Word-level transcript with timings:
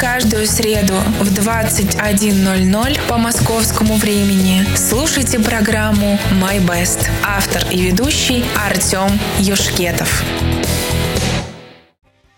каждую 0.00 0.46
среду 0.46 0.94
в 1.18 1.26
21.00 1.36 3.08
по 3.08 3.16
московскому 3.16 3.96
времени 3.96 4.64
слушайте 4.76 5.40
программу 5.40 6.18
«My 6.40 6.64
Best». 6.64 7.08
Автор 7.26 7.64
и 7.72 7.82
ведущий 7.82 8.44
Артем 8.56 9.08
Юшкетов. 9.40 10.22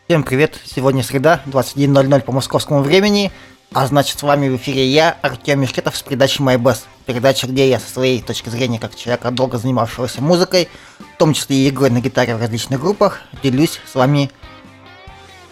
Всем 0.06 0.22
привет! 0.22 0.58
Сегодня 0.64 1.02
среда, 1.02 1.42
21.00 1.46 2.22
по 2.22 2.32
московскому 2.32 2.80
времени, 2.80 3.30
а 3.74 3.86
значит 3.86 4.18
с 4.18 4.22
вами 4.22 4.48
в 4.48 4.56
эфире 4.56 4.86
я, 4.86 5.18
Артем 5.20 5.60
Юшкетов 5.60 5.96
с 5.96 6.02
передачей 6.02 6.42
My 6.42 6.56
Best. 6.56 6.84
Передача, 7.04 7.46
где 7.46 7.68
я 7.68 7.78
со 7.78 7.90
своей 7.90 8.22
точки 8.22 8.48
зрения, 8.48 8.78
как 8.78 8.96
человека, 8.96 9.30
долго 9.30 9.58
занимавшегося 9.58 10.22
музыкой, 10.22 10.68
в 10.98 11.18
том 11.18 11.34
числе 11.34 11.56
и 11.56 11.68
игрой 11.68 11.90
на 11.90 12.00
гитаре 12.00 12.34
в 12.36 12.40
различных 12.40 12.80
группах, 12.80 13.20
делюсь 13.42 13.80
с 13.90 13.94
вами 13.94 14.30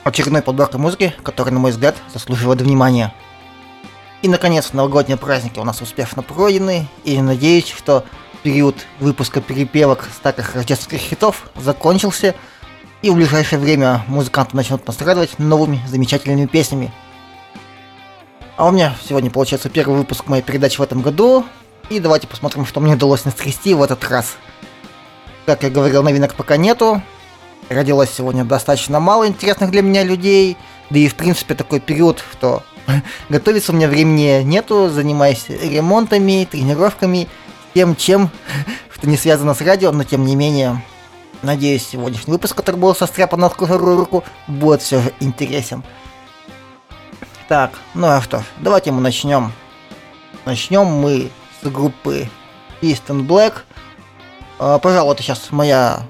очередной 0.09 0.43
подборкой 0.43 0.81
музыки, 0.81 1.15
которая, 1.23 1.55
на 1.55 1.61
мой 1.61 1.71
взгляд, 1.71 1.97
заслуживает 2.13 2.61
внимания. 2.61 3.15
И, 4.23 4.29
наконец, 4.29 4.73
новогодние 4.73 5.17
праздники 5.17 5.59
у 5.59 5.65
нас 5.65 5.81
успешно 5.81 6.23
пройдены, 6.23 6.89
и 7.05 7.21
надеюсь, 7.21 7.69
что 7.69 8.05
период 8.43 8.77
выпуска 9.01 9.41
перепевок 9.41 10.09
старых 10.15 10.55
рождественских 10.55 10.99
хитов 10.99 11.51
закончился, 11.55 12.35
и 13.03 13.11
в 13.11 13.15
ближайшее 13.15 13.61
время 13.61 14.05
музыканты 14.09 14.57
начнут 14.57 14.87
настраивать 14.87 15.39
новыми 15.39 15.81
замечательными 15.87 16.47
песнями. 16.47 16.93
А 18.57 18.67
у 18.67 18.73
меня 18.73 18.97
сегодня 19.09 19.31
получается 19.31 19.69
первый 19.69 19.99
выпуск 19.99 20.27
моей 20.27 20.43
передачи 20.43 20.79
в 20.79 20.83
этом 20.83 21.01
году, 21.01 21.45
и 21.91 22.01
давайте 22.01 22.27
посмотрим, 22.27 22.67
что 22.67 22.81
мне 22.81 22.95
удалось 22.95 23.25
настрясти 23.25 23.73
в 23.73 23.83
этот 23.83 24.03
раз. 24.09 24.37
Как 25.47 25.63
я 25.63 25.71
говорил, 25.71 26.03
новинок 26.03 26.35
пока 26.35 26.57
нету, 26.57 27.01
родилось 27.69 28.11
сегодня 28.11 28.45
достаточно 28.45 29.01
мало 29.01 29.27
интересных 29.27 29.71
для 29.71 29.83
меня 29.83 30.03
людей, 30.05 30.57
да 30.91 30.99
и 30.99 31.09
в 31.09 31.15
принципе 31.15 31.55
такой 31.55 31.81
период, 31.81 32.23
что 32.33 32.63
готовиться 33.29 33.73
у 33.73 33.75
меня 33.75 33.89
времени 33.89 34.43
нету, 34.43 34.89
занимаюсь 34.89 35.47
ремонтами, 35.49 36.49
тренировками, 36.51 37.29
тем, 37.75 37.97
чем, 37.97 38.31
что 38.95 39.09
не 39.09 39.17
связано 39.17 39.55
с 39.55 39.61
радио, 39.61 39.93
но 39.93 40.05
тем 40.05 40.25
не 40.25 40.37
менее, 40.37 40.83
надеюсь, 41.43 41.87
сегодняшний 41.87 42.33
выпуск, 42.33 42.57
который 42.57 42.77
был 42.77 42.95
состряпан 42.95 43.41
на 43.41 43.51
скорую 43.51 43.97
руку, 43.97 44.25
будет 44.47 44.83
все 44.83 45.01
же 45.01 45.13
интересен. 45.21 45.85
Так, 47.49 47.73
ну 47.95 48.09
а 48.09 48.21
что 48.21 48.45
давайте 48.59 48.93
мы 48.93 49.01
начнем. 49.01 49.53
Начнем 50.45 50.85
мы 50.85 51.31
с 51.63 51.69
группы 51.69 52.29
East 52.83 53.07
Black. 53.09 53.55
А, 54.59 54.79
пожалуй, 54.79 55.15
это 55.15 55.23
сейчас 55.23 55.51
моя 55.51 56.03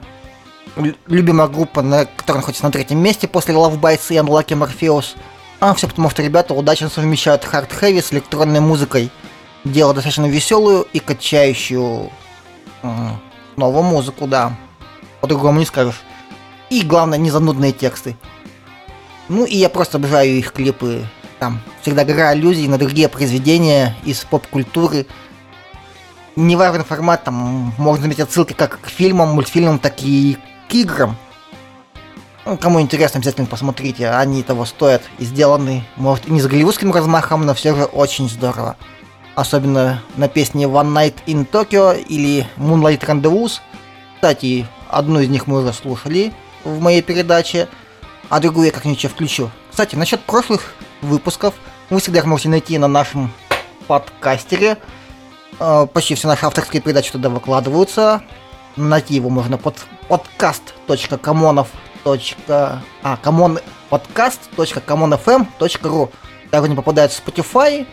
любимая 1.06 1.48
группа, 1.48 1.82
на, 1.82 2.04
которая 2.04 2.40
находится 2.40 2.64
на 2.64 2.70
третьем 2.70 2.98
месте 2.98 3.28
после 3.28 3.54
Love 3.54 3.80
Bites 3.80 4.06
и 4.10 4.14
Unlucky 4.14 4.56
Morpheus. 4.56 5.16
А 5.60 5.74
все 5.74 5.88
потому, 5.88 6.08
что 6.10 6.22
ребята 6.22 6.54
удачно 6.54 6.88
совмещают 6.88 7.44
хард 7.44 7.72
хэви 7.72 8.00
с 8.00 8.12
электронной 8.12 8.60
музыкой. 8.60 9.10
Дело 9.64 9.92
достаточно 9.92 10.26
веселую 10.26 10.86
и 10.92 11.00
качающую 11.00 12.10
новую 13.56 13.82
музыку, 13.82 14.26
да. 14.26 14.56
По-другому 15.20 15.58
не 15.58 15.66
скажешь. 15.66 16.00
И 16.70 16.82
главное, 16.82 17.18
не 17.18 17.30
занудные 17.30 17.72
тексты. 17.72 18.16
Ну 19.28 19.44
и 19.44 19.56
я 19.56 19.68
просто 19.68 19.98
обожаю 19.98 20.30
их 20.30 20.52
клипы. 20.52 21.04
Там 21.38 21.60
всегда 21.82 22.04
гора 22.04 22.30
аллюзий 22.30 22.68
на 22.68 22.78
другие 22.78 23.08
произведения 23.08 23.96
из 24.04 24.24
поп-культуры. 24.24 25.06
Неважный 26.36 26.84
формат, 26.84 27.24
там 27.24 27.74
можно 27.78 28.02
заметить 28.02 28.20
отсылки 28.20 28.52
как 28.52 28.80
к 28.80 28.88
фильмам, 28.88 29.30
мультфильмам, 29.30 29.80
так 29.80 29.94
и 30.02 30.38
к 30.68 30.74
играм. 30.74 31.16
Ну, 32.44 32.56
кому 32.56 32.80
интересно, 32.80 33.18
обязательно 33.18 33.46
посмотрите, 33.46 34.08
они 34.10 34.42
того 34.42 34.64
стоят 34.64 35.02
и 35.18 35.24
сделаны, 35.24 35.84
может, 35.96 36.28
не 36.28 36.40
с 36.40 36.46
голливудским 36.46 36.92
размахом, 36.92 37.44
но 37.44 37.54
все 37.54 37.74
же 37.74 37.84
очень 37.84 38.28
здорово. 38.28 38.76
Особенно 39.34 40.02
на 40.16 40.28
песне 40.28 40.64
One 40.64 40.92
Night 40.92 41.14
in 41.26 41.48
Tokyo 41.48 42.00
или 42.00 42.46
Moonlight 42.56 43.00
Rendezvous. 43.00 43.60
Кстати, 44.14 44.66
одну 44.88 45.20
из 45.20 45.28
них 45.28 45.46
мы 45.46 45.60
уже 45.60 45.72
слушали 45.72 46.32
в 46.64 46.80
моей 46.80 47.02
передаче, 47.02 47.68
а 48.28 48.40
другую 48.40 48.66
я 48.66 48.72
как-нибудь 48.72 49.04
включу. 49.04 49.50
Кстати, 49.70 49.94
насчет 49.94 50.20
прошлых 50.20 50.74
выпусков 51.02 51.54
вы 51.90 52.00
всегда 52.00 52.20
их 52.20 52.24
можете 52.24 52.48
найти 52.48 52.78
на 52.78 52.88
нашем 52.88 53.32
подкастере. 53.86 54.78
Э, 55.60 55.86
почти 55.92 56.14
все 56.14 56.28
наши 56.28 56.46
авторские 56.46 56.82
передачи 56.82 57.12
туда 57.12 57.28
выкладываются. 57.28 58.22
Найти 58.78 59.14
его 59.14 59.28
можно 59.28 59.58
под 59.58 59.86
podcast.comonов. 60.08 61.68
А, 62.48 62.80
комон, 63.22 63.58
podcast.comonfm.ru 63.90 66.10
Также 66.50 66.70
не 66.70 66.76
попадает 66.76 67.12
в 67.12 67.22
Spotify. 67.22 67.86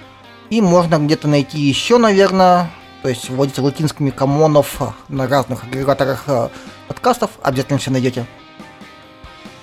И 0.49 0.61
можно 0.61 0.99
где-то 0.99 1.27
найти 1.27 1.59
еще, 1.59 1.97
наверное, 1.97 2.71
то 3.01 3.09
есть 3.09 3.29
вводите 3.29 3.61
латинскими 3.61 4.11
комонов 4.11 4.79
на 5.09 5.27
разных 5.27 5.63
агрегаторах 5.63 6.23
э, 6.27 6.49
подкастов, 6.87 7.31
обязательно 7.41 7.79
все 7.79 7.91
найдете. 7.91 8.25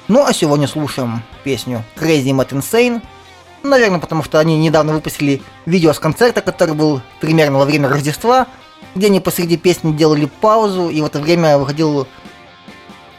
Ну 0.09 0.25
а 0.25 0.32
сегодня 0.32 0.66
слушаем 0.66 1.22
песню 1.44 1.84
Crazy 1.97 2.31
Mad 2.31 2.50
Insane. 2.50 3.00
Наверное, 3.62 4.00
потому 4.00 4.25
что 4.25 4.41
они 4.41 4.59
недавно 4.59 4.93
выпустили 4.93 5.41
видео 5.66 5.93
с 5.93 6.00
концерта, 6.00 6.41
который 6.41 6.75
был 6.75 7.00
примерно 7.21 7.59
во 7.59 7.65
время 7.65 7.88
Рождества, 7.88 8.49
где 8.95 9.07
они 9.07 9.21
посреди 9.21 9.57
песни 9.57 9.93
делали 9.93 10.27
паузу, 10.41 10.89
и 10.89 11.01
в 11.01 11.07
это 11.07 11.21
время 11.21 11.59
выходил 11.59 12.07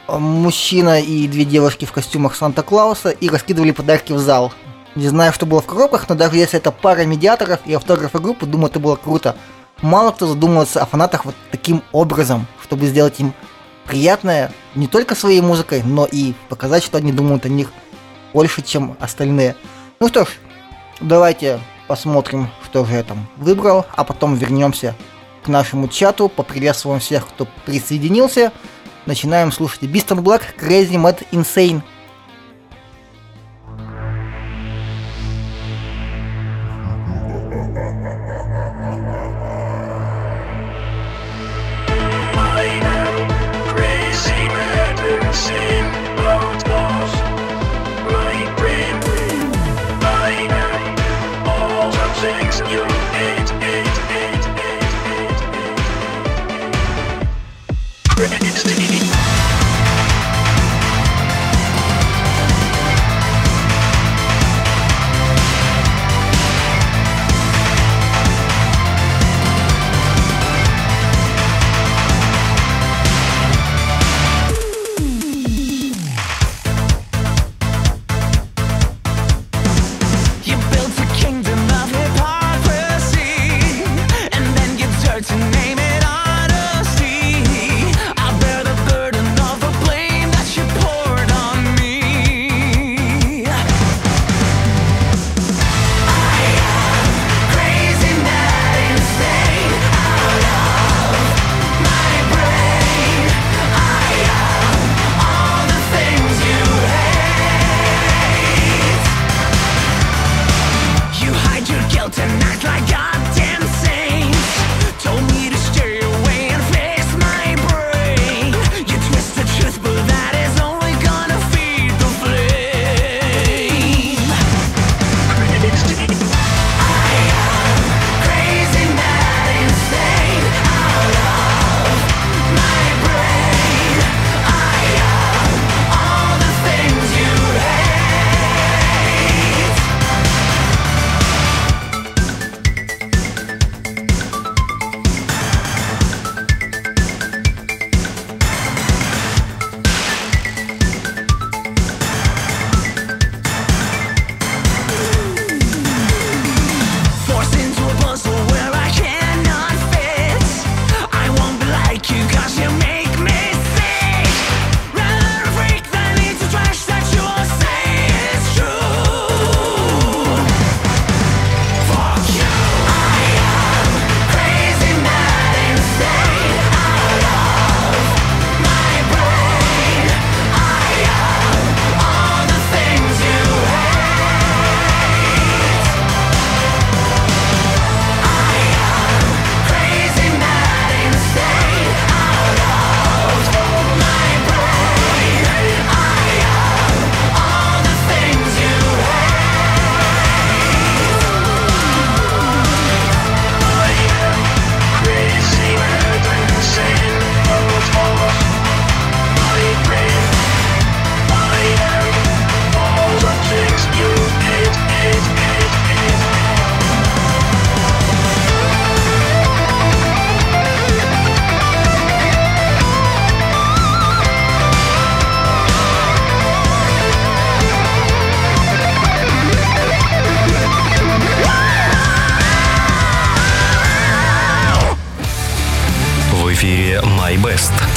э, 0.08 0.18
мужчина 0.18 1.00
и 1.00 1.26
две 1.28 1.44
девушки 1.44 1.84
в 1.84 1.92
костюмах 1.92 2.36
Санта-Клауса 2.36 3.10
и 3.10 3.28
раскидывали 3.28 3.72
подарки 3.72 4.12
в 4.12 4.18
зал. 4.18 4.52
Не 4.94 5.08
знаю, 5.08 5.32
что 5.32 5.46
было 5.46 5.60
в 5.60 5.66
коробках, 5.66 6.08
но 6.08 6.14
даже 6.14 6.36
если 6.36 6.58
это 6.58 6.70
пара 6.70 7.04
медиаторов 7.04 7.60
и 7.66 7.74
автографы 7.74 8.20
группы, 8.20 8.46
думаю, 8.46 8.70
это 8.70 8.78
было 8.78 8.96
круто. 8.96 9.36
Мало 9.82 10.12
кто 10.12 10.26
задумывается 10.26 10.80
о 10.80 10.86
фанатах 10.86 11.24
вот 11.24 11.34
таким 11.50 11.82
образом, 11.90 12.46
чтобы 12.62 12.86
сделать 12.86 13.18
им 13.18 13.34
приятное 13.86 14.52
не 14.76 14.86
только 14.86 15.16
своей 15.16 15.40
музыкой, 15.40 15.82
но 15.84 16.06
и 16.10 16.34
показать, 16.48 16.84
что 16.84 16.98
они 16.98 17.12
думают 17.12 17.44
о 17.44 17.48
них 17.48 17.72
больше, 18.32 18.62
чем 18.62 18.96
остальные. 19.00 19.56
Ну 20.00 20.08
что 20.08 20.24
ж, 20.24 20.28
давайте 21.00 21.58
посмотрим, 21.88 22.48
что 22.64 22.84
же 22.84 22.94
я 22.94 23.02
там 23.02 23.26
выбрал, 23.36 23.84
а 23.94 24.04
потом 24.04 24.36
вернемся 24.36 24.94
к 25.44 25.48
нашему 25.48 25.88
чату, 25.88 26.28
поприветствуем 26.28 27.00
всех, 27.00 27.28
кто 27.28 27.46
присоединился. 27.66 28.52
Начинаем 29.06 29.52
слушать 29.52 29.82
Beast 29.82 30.08
and 30.08 30.22
Black, 30.22 30.42
Crazy 30.58 30.94
Mad 30.94 31.24
Insane. 31.30 31.82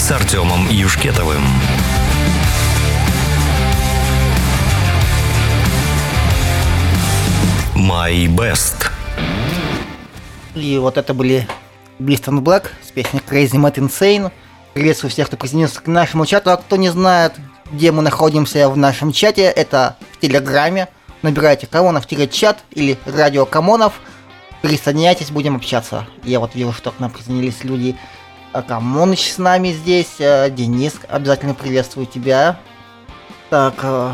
С 0.08 0.12
Артемом 0.12 0.70
Юшкетовым. 0.70 1.44
«My 7.76 8.26
Best». 8.28 8.90
И 10.56 10.78
вот 10.78 10.98
это 10.98 11.14
были 11.14 11.46
Blist 12.00 12.24
Black 12.42 12.68
с 12.88 12.92
песней 12.92 13.20
Crazy 13.20 13.56
Mad 13.56 13.76
Insane. 13.76 14.32
Приветствую 14.74 15.12
всех, 15.12 15.28
кто 15.28 15.36
присоединился 15.36 15.82
к 15.82 15.88
нашему 15.88 16.26
чату. 16.26 16.52
А 16.52 16.56
кто 16.56 16.78
не 16.78 16.88
знает, 16.88 17.34
где 17.70 17.92
мы 17.92 18.02
находимся 18.02 18.70
в 18.70 18.78
нашем 18.78 19.12
чате, 19.12 19.42
это 19.42 19.98
в 20.14 20.22
Телеграме. 20.22 20.88
Набирайте 21.22 21.68
Камонов-чат 21.68 22.60
или 22.72 22.98
Радио 23.06 23.46
Камонов. 23.46 24.00
Присоединяйтесь, 24.62 25.32
будем 25.32 25.58
общаться. 25.58 26.08
Я 26.24 26.40
вот 26.40 26.56
вижу, 26.56 26.72
что 26.72 26.92
к 26.92 27.02
нам 27.02 27.12
присоединились 27.12 27.66
люди. 27.66 27.98
А 28.54 28.62
Камоныч 28.62 29.34
с 29.34 29.38
нами 29.38 29.72
здесь. 29.72 30.16
э, 30.20 30.50
Денис, 30.50 30.96
обязательно 31.08 31.54
приветствую 31.54 32.08
тебя. 32.08 32.60
Так, 33.50 33.76
э, 33.84 34.14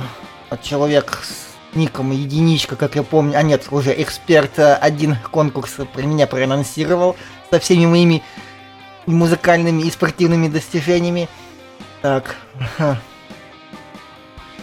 человек 0.62 1.20
с 1.24 1.76
ником 1.76 2.12
единичка, 2.12 2.76
как 2.76 2.96
я 2.96 3.04
помню. 3.04 3.38
А 3.38 3.42
нет, 3.42 3.68
уже 3.72 4.00
эксперт 4.02 4.60
один 4.60 5.18
конкурс 5.32 5.76
про 5.94 6.02
меня 6.02 6.28
проанонсировал 6.28 7.16
со 7.50 7.60
всеми 7.60 7.86
моими 7.86 8.24
музыкальными 9.06 9.84
и 9.84 9.92
спортивными 9.92 10.48
достижениями. 10.48 11.30
Так, 12.02 12.36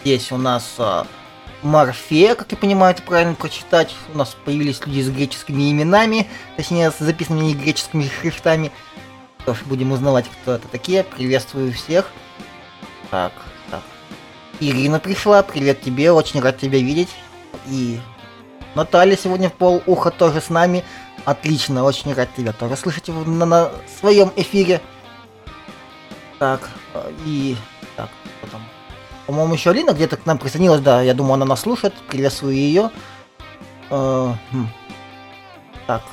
здесь 0.03 0.31
у 0.31 0.37
нас 0.37 0.75
а, 0.77 1.07
Морфея, 1.63 2.35
как 2.35 2.51
я 2.51 2.57
понимаю, 2.57 2.93
это 2.93 3.03
правильно 3.03 3.35
прочитать. 3.35 3.95
У 4.13 4.17
нас 4.17 4.35
появились 4.45 4.81
люди 4.85 5.01
с 5.01 5.09
греческими 5.09 5.71
именами, 5.71 6.27
точнее, 6.57 6.91
с 6.91 6.99
записанными 6.99 7.53
греческими 7.53 8.09
шрифтами. 8.19 8.71
Что 9.41 9.55
ж, 9.55 9.63
будем 9.65 9.91
узнавать, 9.91 10.25
кто 10.29 10.53
это 10.53 10.67
такие. 10.67 11.03
Приветствую 11.03 11.73
всех. 11.73 12.09
Так, 13.09 13.33
так. 13.71 13.81
Ирина 14.59 14.99
пришла, 14.99 15.41
привет 15.41 15.81
тебе, 15.81 16.11
очень 16.11 16.39
рад 16.41 16.59
тебя 16.59 16.77
видеть. 16.77 17.09
И 17.67 17.99
Наталья 18.75 19.17
сегодня 19.17 19.49
в 19.49 19.53
пол 19.53 19.81
уха 19.87 20.11
тоже 20.11 20.41
с 20.41 20.49
нами. 20.49 20.83
Отлично, 21.25 21.83
очень 21.83 22.13
рад 22.13 22.29
тебя 22.35 22.53
тоже 22.53 22.75
слышать 22.77 23.07
на, 23.07 23.45
на 23.45 23.71
своем 23.99 24.31
эфире. 24.35 24.79
Так, 26.39 26.69
э, 26.93 27.11
и... 27.25 27.55
Так, 27.95 28.09
кто 28.37 28.51
там? 28.51 28.61
По-моему, 29.27 29.53
еще 29.53 29.71
Алина 29.71 29.91
где-то 29.91 30.17
к 30.17 30.25
нам 30.25 30.37
присоединилась, 30.37 30.81
да, 30.81 31.01
я 31.01 31.13
думаю, 31.13 31.33
она 31.33 31.45
нас 31.45 31.61
слушает. 31.61 31.93
Приветствую 32.07 32.53
ее. 32.53 32.91
Э, 33.89 34.33
хм. 34.51 34.67
Так. 35.87 36.03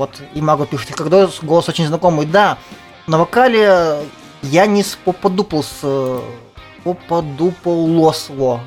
Вот 0.00 0.22
и 0.32 0.40
Маго 0.40 0.64
пишет, 0.64 0.94
когда 0.96 1.28
голос 1.42 1.68
очень 1.68 1.86
знакомый. 1.86 2.24
Да, 2.24 2.56
на 3.06 3.18
вокале 3.18 3.98
Янис 4.40 4.96
Попадуплс. 5.04 5.80
э, 5.82 6.20
Попадуполос. 6.84 8.30
во. 8.30 8.62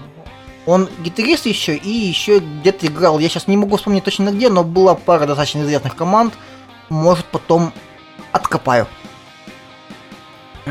Он 0.67 0.87
гитарист 0.99 1.47
еще 1.47 1.75
и 1.75 1.89
еще 1.89 2.37
где-то 2.37 2.85
играл. 2.85 3.17
Я 3.17 3.29
сейчас 3.29 3.47
не 3.47 3.57
могу 3.57 3.77
вспомнить 3.77 4.03
точно 4.03 4.29
где, 4.29 4.47
но 4.49 4.63
была 4.63 4.93
пара 4.93 5.25
достаточно 5.25 5.63
известных 5.63 5.95
команд. 5.95 6.35
Может, 6.89 7.25
потом 7.25 7.73
откопаю. 8.31 8.85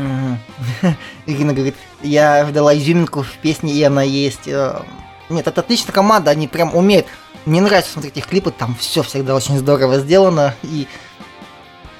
Ирина 1.25 1.53
говорит, 1.53 1.75
я 2.01 2.45
ждала 2.45 2.73
изюминку 2.73 3.23
в 3.23 3.33
песне, 3.41 3.73
и 3.73 3.83
она 3.83 4.01
есть. 4.01 4.47
Э, 4.47 4.81
Нет, 5.27 5.45
это 5.45 5.59
отличная 5.59 5.91
команда, 5.91 6.31
они 6.31 6.47
прям 6.47 6.73
умеют. 6.73 7.07
Мне 7.45 7.61
нравится 7.61 7.91
смотреть 7.91 8.17
их 8.17 8.27
клипы, 8.27 8.51
там 8.51 8.75
все 8.75 9.03
всегда 9.03 9.35
очень 9.35 9.57
здорово 9.57 9.99
сделано. 9.99 10.55
И, 10.63 10.87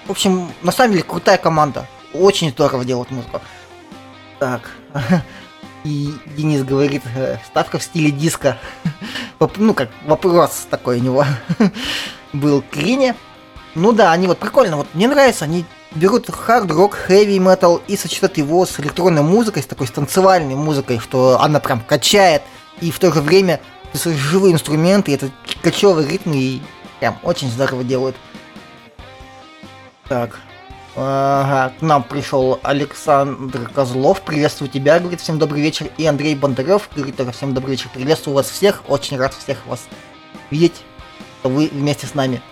в 0.05 0.11
общем, 0.11 0.51
на 0.61 0.71
самом 0.71 0.93
деле 0.93 1.03
крутая 1.03 1.37
команда. 1.37 1.85
Очень 2.13 2.51
здорово 2.51 2.85
делают 2.85 3.11
музыку. 3.11 3.41
Так. 4.39 4.71
И 5.83 6.13
Денис 6.37 6.63
говорит, 6.63 7.03
э, 7.15 7.37
ставка 7.45 7.77
в 7.77 7.83
стиле 7.83 8.11
диска. 8.11 8.57
Ну, 9.57 9.73
как 9.73 9.89
вопрос 10.05 10.67
такой 10.69 10.99
у 10.99 11.03
него 11.03 11.25
был 12.33 12.61
к 12.61 12.77
Ирине. 12.77 13.13
Ну 13.75 13.91
да, 13.91 14.13
они 14.13 14.27
вот 14.27 14.37
прикольно, 14.37 14.77
вот 14.77 14.87
мне 14.93 15.09
нравится, 15.09 15.43
они 15.43 15.65
берут 15.95 16.29
хард-рок, 16.29 16.93
хэви 16.93 17.39
метал 17.39 17.81
и 17.87 17.97
сочетают 17.97 18.37
его 18.37 18.65
с 18.65 18.79
электронной 18.79 19.21
музыкой, 19.21 19.63
с 19.63 19.65
такой 19.65 19.87
с 19.87 19.91
танцевальной 19.91 20.55
музыкой, 20.55 20.99
что 20.99 21.41
она 21.41 21.59
прям 21.59 21.81
качает, 21.81 22.41
и 22.79 22.89
в 22.89 22.99
то 22.99 23.11
же 23.11 23.19
время 23.19 23.59
свои 23.97 24.15
живые 24.15 24.53
инструменты, 24.53 25.13
это 25.13 25.29
кочевые 25.61 26.07
ритмы, 26.07 26.35
и 26.35 26.61
прям 26.99 27.17
очень 27.23 27.49
здорово 27.49 27.83
делают. 27.83 28.15
Так. 30.07 30.39
Ага, 30.95 31.73
к 31.79 31.81
нам 31.81 32.03
пришел 32.03 32.59
Александр 32.61 33.67
Козлов, 33.67 34.21
приветствую 34.21 34.69
тебя, 34.69 34.99
говорит, 34.99 35.21
всем 35.21 35.39
добрый 35.39 35.59
вечер, 35.59 35.87
и 35.97 36.05
Андрей 36.05 36.35
Бондарев, 36.35 36.87
говорит, 36.95 37.17
тоже 37.17 37.31
всем 37.31 37.55
добрый 37.55 37.71
вечер, 37.71 37.89
приветствую 37.91 38.35
вас 38.35 38.47
всех, 38.47 38.83
очень 38.87 39.17
рад 39.17 39.33
всех 39.33 39.65
вас 39.65 39.87
видеть, 40.51 40.83
что 41.39 41.49
вы 41.49 41.67
вместе 41.71 42.05
с 42.05 42.13
нами. 42.13 42.43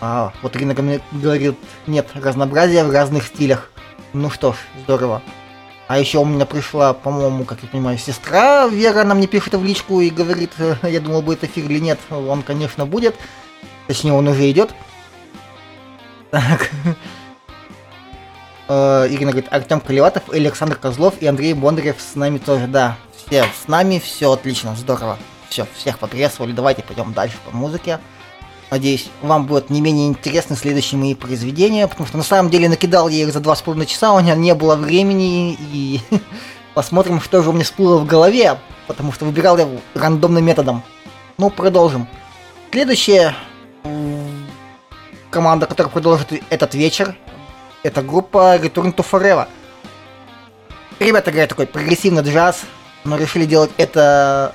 А, 0.00 0.32
вот 0.42 0.56
Ирина 0.56 0.76
ко 0.76 1.00
говорит, 1.10 1.56
нет 1.88 2.06
разнообразия 2.14 2.84
в 2.84 2.90
разных 2.92 3.26
стилях. 3.26 3.70
Ну 4.12 4.30
что 4.30 4.52
ж, 4.52 4.56
здорово. 4.84 5.20
А 5.90 5.98
еще 5.98 6.18
у 6.18 6.24
меня 6.24 6.46
пришла, 6.46 6.92
по-моему, 6.92 7.44
как 7.44 7.64
я 7.64 7.68
понимаю, 7.68 7.98
сестра 7.98 8.68
Вера, 8.68 9.00
она 9.00 9.16
мне 9.16 9.26
пишет 9.26 9.54
в 9.54 9.64
личку 9.64 10.00
и 10.00 10.08
говорит, 10.08 10.52
э, 10.58 10.76
я 10.84 11.00
думал, 11.00 11.20
будет 11.20 11.42
эфир 11.42 11.64
или 11.64 11.80
нет. 11.80 11.98
Он, 12.10 12.44
конечно, 12.44 12.86
будет. 12.86 13.16
Точнее, 13.88 14.12
он 14.12 14.28
уже 14.28 14.48
идет. 14.48 14.70
Так. 16.30 16.70
Э, 18.68 19.08
Ирина 19.10 19.32
говорит, 19.32 19.52
Артем 19.52 19.80
Колеватов, 19.80 20.28
Александр 20.28 20.76
Козлов 20.76 21.14
и 21.18 21.26
Андрей 21.26 21.54
Бондарев 21.54 21.96
с 22.00 22.14
нами 22.14 22.38
тоже, 22.38 22.68
да. 22.68 22.96
Все 23.16 23.42
с 23.42 23.66
нами, 23.66 23.98
все 23.98 24.30
отлично, 24.30 24.76
здорово. 24.76 25.18
Все, 25.48 25.66
всех 25.74 25.98
поприветствовали, 25.98 26.52
давайте 26.52 26.84
пойдем 26.84 27.12
дальше 27.12 27.36
по 27.44 27.50
музыке. 27.50 27.98
Надеюсь, 28.70 29.10
вам 29.20 29.46
будут 29.46 29.68
не 29.68 29.80
менее 29.80 30.06
интересны 30.06 30.54
следующие 30.54 30.98
мои 30.98 31.14
произведения, 31.14 31.88
потому 31.88 32.06
что 32.06 32.16
на 32.16 32.22
самом 32.22 32.50
деле 32.50 32.68
накидал 32.68 33.08
я 33.08 33.24
их 33.24 33.32
за 33.32 33.40
два 33.40 33.56
с 33.56 33.62
половиной 33.62 33.86
часа, 33.86 34.12
у 34.12 34.20
меня 34.20 34.36
не 34.36 34.54
было 34.54 34.76
времени, 34.76 35.58
и 35.72 36.00
посмотрим, 36.74 37.20
что 37.20 37.42
же 37.42 37.50
у 37.50 37.52
меня 37.52 37.64
всплыло 37.64 37.98
в 37.98 38.06
голове, 38.06 38.58
потому 38.86 39.12
что 39.12 39.24
выбирал 39.24 39.58
я 39.58 39.68
рандомным 39.94 40.44
методом. 40.44 40.84
Ну, 41.36 41.50
продолжим. 41.50 42.06
Следующая 42.70 43.34
команда, 45.30 45.66
которая 45.66 45.92
продолжит 45.92 46.32
этот 46.48 46.74
вечер, 46.74 47.16
это 47.82 48.02
группа 48.02 48.56
Return 48.56 48.94
to 48.94 49.04
Forever. 49.10 49.48
Ребята 51.00 51.32
играют 51.32 51.50
такой 51.50 51.66
прогрессивный 51.66 52.22
джаз, 52.22 52.62
но 53.02 53.16
решили 53.16 53.46
делать 53.46 53.70
это 53.78 54.54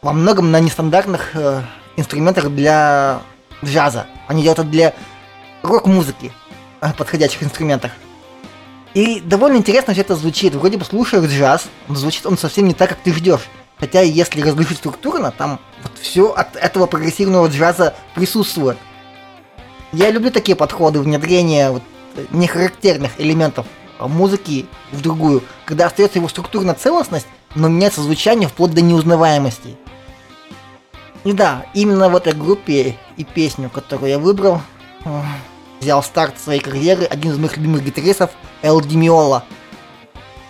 во 0.00 0.12
многом 0.12 0.52
на 0.52 0.60
нестандартных 0.60 1.34
э, 1.34 1.62
инструментах 1.96 2.50
для 2.50 3.22
джаза. 3.64 4.06
Они 4.26 4.42
делают 4.42 4.60
это 4.60 4.68
для 4.68 4.94
рок-музыки, 5.62 6.32
э, 6.80 6.92
подходящих 6.92 7.42
инструментах. 7.42 7.92
И 8.94 9.20
довольно 9.20 9.56
интересно 9.56 9.92
все 9.92 10.02
это 10.02 10.16
звучит. 10.16 10.54
Вроде 10.54 10.78
бы 10.78 10.84
слушаешь 10.84 11.30
джаз, 11.30 11.66
но 11.88 11.94
звучит 11.94 12.26
он 12.26 12.38
совсем 12.38 12.66
не 12.66 12.74
так, 12.74 12.90
как 12.90 12.98
ты 12.98 13.12
ждешь. 13.12 13.48
Хотя 13.78 14.00
если 14.00 14.40
разложить 14.40 14.78
структурно, 14.78 15.30
там 15.30 15.60
вот 15.82 15.92
все 16.00 16.32
от 16.32 16.56
этого 16.56 16.86
прогрессивного 16.86 17.46
джаза 17.48 17.94
присутствует. 18.14 18.76
Я 19.92 20.10
люблю 20.10 20.30
такие 20.30 20.56
подходы, 20.56 21.00
внедрение 21.00 21.70
вот 21.70 21.82
э, 22.16 22.26
нехарактерных 22.30 23.12
элементов 23.18 23.66
э, 23.98 24.06
музыки 24.06 24.66
в 24.90 25.00
другую, 25.00 25.42
когда 25.64 25.86
остается 25.86 26.18
его 26.18 26.28
структурная 26.28 26.74
целостность, 26.74 27.26
но 27.54 27.68
меняется 27.68 28.02
звучание 28.02 28.48
вплоть 28.48 28.72
до 28.72 28.82
неузнаваемости. 28.82 29.76
И 31.24 31.32
да, 31.32 31.66
именно 31.74 32.08
в 32.08 32.16
этой 32.16 32.32
группе 32.32 32.96
и 33.16 33.24
песню, 33.24 33.70
которую 33.70 34.10
я 34.10 34.18
выбрал, 34.18 34.60
э, 35.04 35.22
взял 35.80 36.02
старт 36.02 36.38
своей 36.38 36.60
карьеры 36.60 37.04
один 37.04 37.32
из 37.32 37.38
моих 37.38 37.56
любимых 37.56 37.82
гитаристов 37.84 38.30
Эл 38.62 38.80
Димиола. 38.80 39.44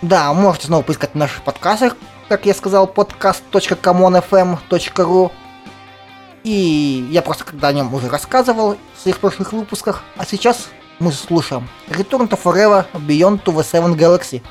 Да, 0.01 0.33
можете 0.33 0.67
снова 0.67 0.83
поискать 0.83 1.11
в 1.13 1.17
наших 1.17 1.43
подкастах, 1.43 1.97
как 2.29 2.45
я 2.45 2.53
сказал, 2.53 2.87
podcast.comonfm.ru 2.87 5.31
И 6.43 7.07
я 7.11 7.21
просто 7.21 7.43
когда 7.43 7.67
о 7.69 7.73
нем 7.73 7.93
уже 7.93 8.07
рассказывал 8.07 8.77
в 8.95 9.01
своих 9.01 9.19
прошлых 9.19 9.51
выпусках, 9.51 10.03
а 10.15 10.25
сейчас 10.25 10.69
мы 10.99 11.11
слушаем 11.11 11.67
Return 11.89 12.29
to 12.29 12.39
Forever 12.41 12.85
Beyond 12.93 13.43
to 13.43 13.53
the 13.53 13.63
Seven 13.63 13.97
Galaxy. 13.97 14.41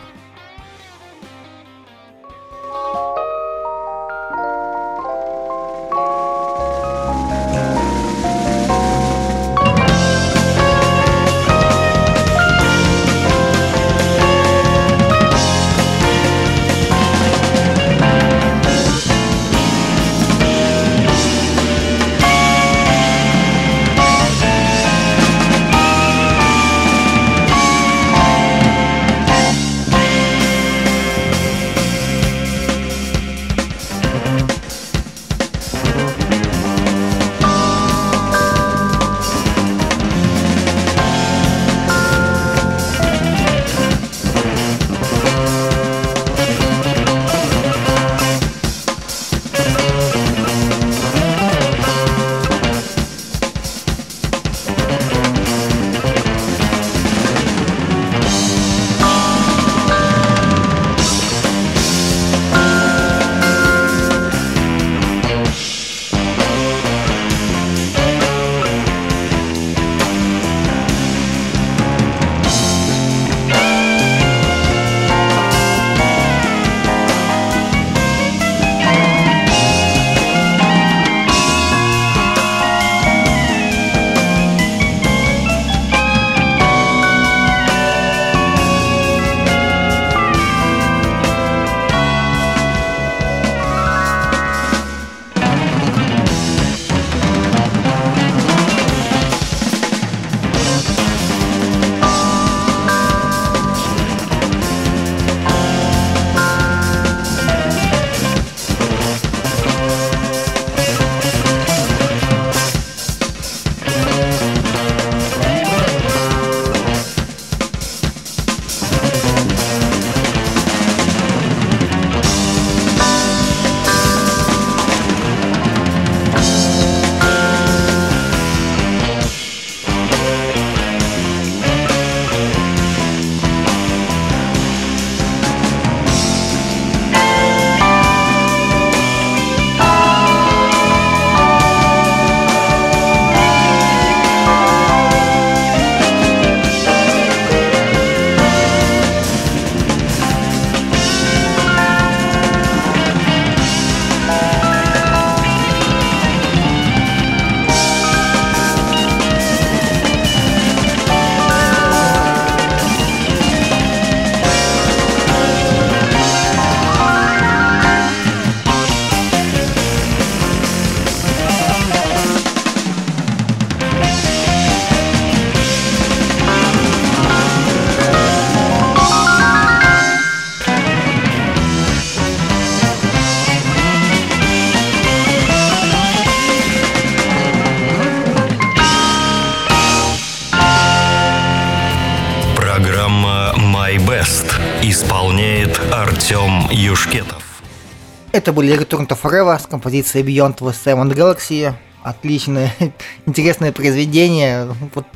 Это 198.38 198.52
были 198.52 198.72
Return 198.72 199.08
to 199.08 199.20
Forever 199.20 199.60
с 199.60 199.66
композицией 199.66 200.24
Beyond 200.24 200.58
the 200.58 200.72
Seven 200.72 201.12
Galaxy. 201.12 201.74
Отличное, 202.04 202.72
интересное 203.26 203.72
произведение. 203.72 204.68
Вот 204.94 205.06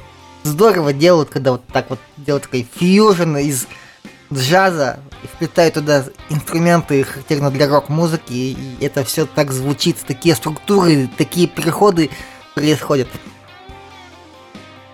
здорово 0.42 0.92
делают, 0.92 1.30
когда 1.30 1.52
вот 1.52 1.64
так 1.68 1.88
вот 1.88 2.00
делают 2.16 2.42
такой 2.42 2.66
фьюжн 2.74 3.36
из 3.36 3.68
джаза, 4.32 4.98
и 5.22 5.28
вплетают 5.28 5.74
туда 5.74 6.04
инструменты, 6.30 7.04
характерно 7.04 7.52
для 7.52 7.68
рок-музыки, 7.68 8.32
и 8.32 8.78
это 8.80 9.04
все 9.04 9.24
так 9.24 9.52
звучит, 9.52 9.98
такие 10.04 10.34
структуры, 10.34 11.08
такие 11.16 11.46
переходы 11.46 12.10
происходят. 12.56 13.06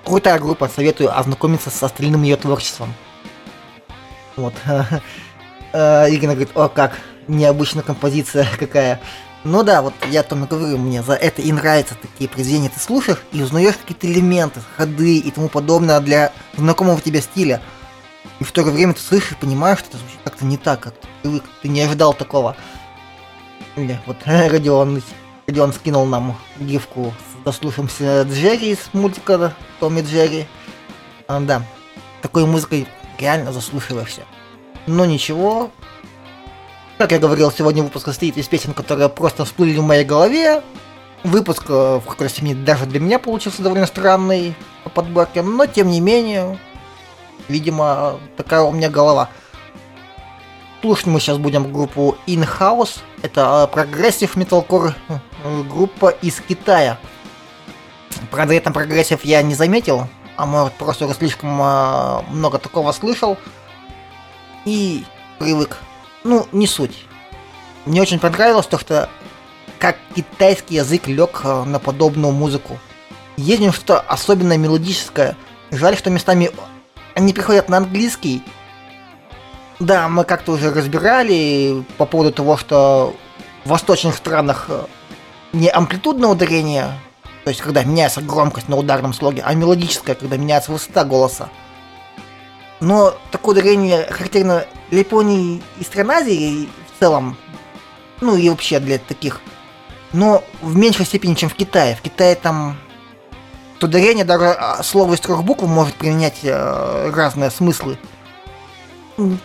Крутая 0.04 0.38
группа, 0.38 0.68
советую 0.68 1.18
ознакомиться 1.18 1.70
с 1.70 1.82
остальным 1.82 2.24
ее 2.24 2.36
творчеством. 2.36 2.92
Вот. 4.36 4.52
Э, 5.70 6.08
Ирина 6.08 6.32
говорит, 6.32 6.48
о, 6.54 6.70
как, 6.70 6.98
необычная 7.28 7.82
композиция 7.82 8.46
какая. 8.58 9.00
Ну 9.44 9.62
да, 9.62 9.82
вот 9.82 9.94
я 10.10 10.22
там 10.24 10.46
говорю, 10.46 10.78
мне 10.78 11.02
за 11.02 11.14
это 11.14 11.42
и 11.42 11.52
нравятся 11.52 11.94
такие 11.94 12.28
произведения. 12.28 12.70
Ты 12.70 12.80
слушаешь 12.80 13.22
и 13.32 13.40
узнаешь 13.40 13.76
какие-то 13.76 14.06
элементы, 14.06 14.60
ходы 14.76 15.18
и 15.18 15.30
тому 15.30 15.48
подобное 15.48 16.00
для 16.00 16.32
знакомого 16.56 17.00
тебе 17.00 17.20
стиля. 17.20 17.62
И 18.40 18.44
в 18.44 18.52
то 18.52 18.64
же 18.64 18.70
время 18.70 18.94
ты 18.94 19.00
слышишь 19.00 19.32
и 19.32 19.36
понимаешь, 19.36 19.78
что 19.78 19.88
это 19.90 19.98
звучит 19.98 20.18
как-то 20.24 20.44
не 20.44 20.56
так, 20.56 20.80
как 20.80 20.94
ты 20.94 21.06
привык, 21.22 21.44
ты 21.62 21.68
не 21.68 21.80
ожидал 21.82 22.14
такого. 22.14 22.56
Или 23.76 23.98
вот 24.06 24.16
Родион, 24.24 25.02
Родион 25.46 25.72
скинул 25.72 26.04
нам 26.06 26.36
гифку 26.58 27.14
с 27.18 27.44
дослушаемся 27.44 28.22
Джерри 28.22 28.72
из 28.72 28.78
мультика 28.92 29.54
Томми 29.78 30.02
Джерри. 30.02 30.46
А, 31.28 31.40
да, 31.40 31.62
такой 32.22 32.44
музыкой 32.44 32.88
реально 33.18 33.52
заслушиваешься. 33.52 34.22
Но 34.86 35.04
ничего, 35.04 35.70
как 36.98 37.12
я 37.12 37.20
говорил, 37.20 37.52
сегодня 37.52 37.84
выпуск 37.84 38.06
состоит 38.06 38.36
из 38.36 38.48
песен, 38.48 38.74
которые 38.74 39.08
просто 39.08 39.44
всплыли 39.44 39.78
в 39.78 39.84
моей 39.84 40.04
голове. 40.04 40.62
Выпуск 41.22 41.64
э, 41.68 42.00
в 42.04 42.04
какой-то 42.04 42.28
степени 42.28 42.54
даже 42.54 42.86
для 42.86 42.98
меня 42.98 43.20
получился 43.20 43.62
довольно 43.62 43.86
странный 43.86 44.54
по 44.82 44.90
подборке, 44.90 45.42
но 45.42 45.66
тем 45.66 45.88
не 45.88 46.00
менее, 46.00 46.58
видимо, 47.48 48.18
такая 48.36 48.62
у 48.62 48.72
меня 48.72 48.90
голова. 48.90 49.28
Слушать 50.80 51.06
мы 51.06 51.20
сейчас 51.20 51.38
будем 51.38 51.72
группу 51.72 52.16
In-House. 52.26 52.98
Это 53.22 53.68
progressive 53.72 54.36
metalcore 54.36 54.94
группа 55.68 56.08
из 56.08 56.40
Китая. 56.40 56.98
Правда, 58.32 58.54
этом 58.54 58.72
прогрессив 58.72 59.24
я 59.24 59.42
не 59.42 59.54
заметил, 59.54 60.08
а 60.36 60.46
может 60.46 60.72
просто 60.74 61.12
слишком 61.14 61.60
э, 61.62 62.22
много 62.30 62.58
такого 62.58 62.90
слышал 62.90 63.36
и 64.64 65.04
привык. 65.38 65.78
Ну, 66.28 66.46
не 66.52 66.66
суть. 66.66 67.06
Мне 67.86 68.02
очень 68.02 68.18
понравилось 68.18 68.66
то, 68.66 68.78
что 68.78 69.08
как 69.78 69.96
китайский 70.14 70.74
язык 70.74 71.06
лег 71.06 71.40
э, 71.42 71.64
на 71.64 71.78
подобную 71.78 72.34
музыку. 72.34 72.78
Есть 73.38 73.62
в 73.62 73.72
что-то 73.72 74.00
особенно 74.00 74.58
мелодическое. 74.58 75.38
Жаль, 75.70 75.96
что 75.96 76.10
местами 76.10 76.50
они 77.14 77.32
приходят 77.32 77.70
на 77.70 77.78
английский. 77.78 78.42
Да, 79.80 80.06
мы 80.10 80.24
как-то 80.24 80.52
уже 80.52 80.70
разбирали 80.70 81.82
по 81.96 82.04
поводу 82.04 82.30
того, 82.30 82.58
что 82.58 83.16
в 83.64 83.70
восточных 83.70 84.14
странах 84.14 84.66
э, 84.68 84.84
не 85.54 85.70
амплитудное 85.70 86.28
ударение, 86.28 86.88
то 87.44 87.48
есть 87.48 87.62
когда 87.62 87.84
меняется 87.84 88.20
громкость 88.20 88.68
на 88.68 88.76
ударном 88.76 89.14
слоге, 89.14 89.42
а 89.46 89.54
мелодическое, 89.54 90.14
когда 90.14 90.36
меняется 90.36 90.72
высота 90.72 91.04
голоса. 91.04 91.48
Но 92.80 93.14
такое 93.30 93.56
ударение 93.56 94.04
характерно 94.04 94.64
для 94.90 95.00
Японии 95.00 95.62
и 95.78 95.84
стран 95.84 96.10
Азии 96.10 96.68
в 96.86 97.00
целом, 97.00 97.36
ну 98.20 98.36
и 98.36 98.48
вообще 98.48 98.78
для 98.78 98.98
таких, 98.98 99.40
но 100.12 100.44
в 100.62 100.76
меньшей 100.76 101.06
степени, 101.06 101.34
чем 101.34 101.48
в 101.48 101.54
Китае. 101.54 101.96
В 101.96 102.02
Китае 102.02 102.34
там 102.36 102.78
ударение 103.80 104.24
даже 104.24 104.46
а, 104.46 104.82
слово 104.82 105.14
из 105.14 105.20
трех 105.20 105.44
букв 105.44 105.62
может 105.62 105.94
применять 105.94 106.38
э, 106.42 107.10
разные 107.10 107.50
смыслы. 107.50 107.98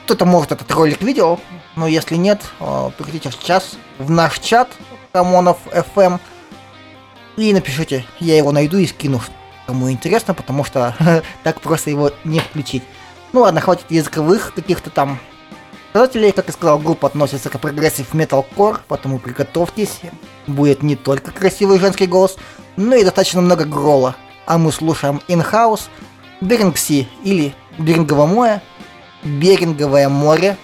Кто-то 0.06 0.26
может 0.26 0.52
этот 0.52 0.70
ролик 0.72 1.02
видел, 1.02 1.40
но 1.76 1.88
если 1.88 2.16
нет, 2.16 2.42
э, 2.60 2.92
приходите 2.98 3.32
сейчас 3.32 3.72
в 3.98 4.10
наш 4.10 4.40
чат 4.40 4.70
Камонов 5.12 5.58
FM 5.72 6.20
и 7.36 7.54
напишите, 7.54 8.06
я 8.20 8.38
его 8.38 8.52
найду 8.52 8.78
и 8.78 8.86
скину, 8.86 9.22
кому 9.66 9.92
интересно, 9.92 10.34
потому 10.34 10.64
что 10.64 10.96
так 11.44 11.62
просто 11.62 11.90
его 11.90 12.12
не 12.24 12.40
включить. 12.40 12.84
Ну 13.34 13.42
ладно, 13.42 13.62
хватит 13.62 13.86
языковых 13.90 14.54
каких-то 14.54 14.92
там 14.92 15.20
показателей. 15.92 16.32
Как 16.32 16.48
я 16.48 16.54
сказал, 16.54 16.78
группа 16.78 17.08
относится 17.08 17.50
к 17.50 17.60
progressive 17.60 18.14
metalcore, 18.14 18.82
поэтому 18.88 19.18
приготовьтесь. 19.18 20.02
Будет 20.46 20.84
не 20.84 20.96
только 20.96 21.32
красивый 21.32 21.80
женский 21.80 22.06
голос, 22.06 22.38
но 22.78 22.96
и 22.96 23.04
достаточно 23.04 23.42
много 23.42 23.66
гроула. 23.66 24.16
А 24.46 24.58
мы 24.60 24.72
слушаем 24.72 25.22
In-House, 25.28 25.88
Берингси 26.42 27.08
или 27.24 27.56
Беринговое 27.80 28.28
море, 28.28 28.62
Беринговое 29.24 30.10
море. 30.10 30.58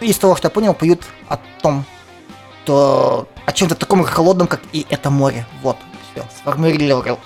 Из 0.00 0.16
того, 0.16 0.36
что 0.36 0.46
я 0.46 0.50
понял, 0.50 0.74
поют 0.74 1.02
о 1.28 1.38
том, 1.60 1.84
что 2.64 3.28
о 3.44 3.52
чем-то 3.52 3.74
таком 3.74 4.04
холодном, 4.04 4.46
как 4.46 4.60
и 4.72 4.86
это 4.88 5.10
море. 5.10 5.46
Вот, 5.62 5.76
все, 6.12 6.24
сформулировал. 6.38 7.18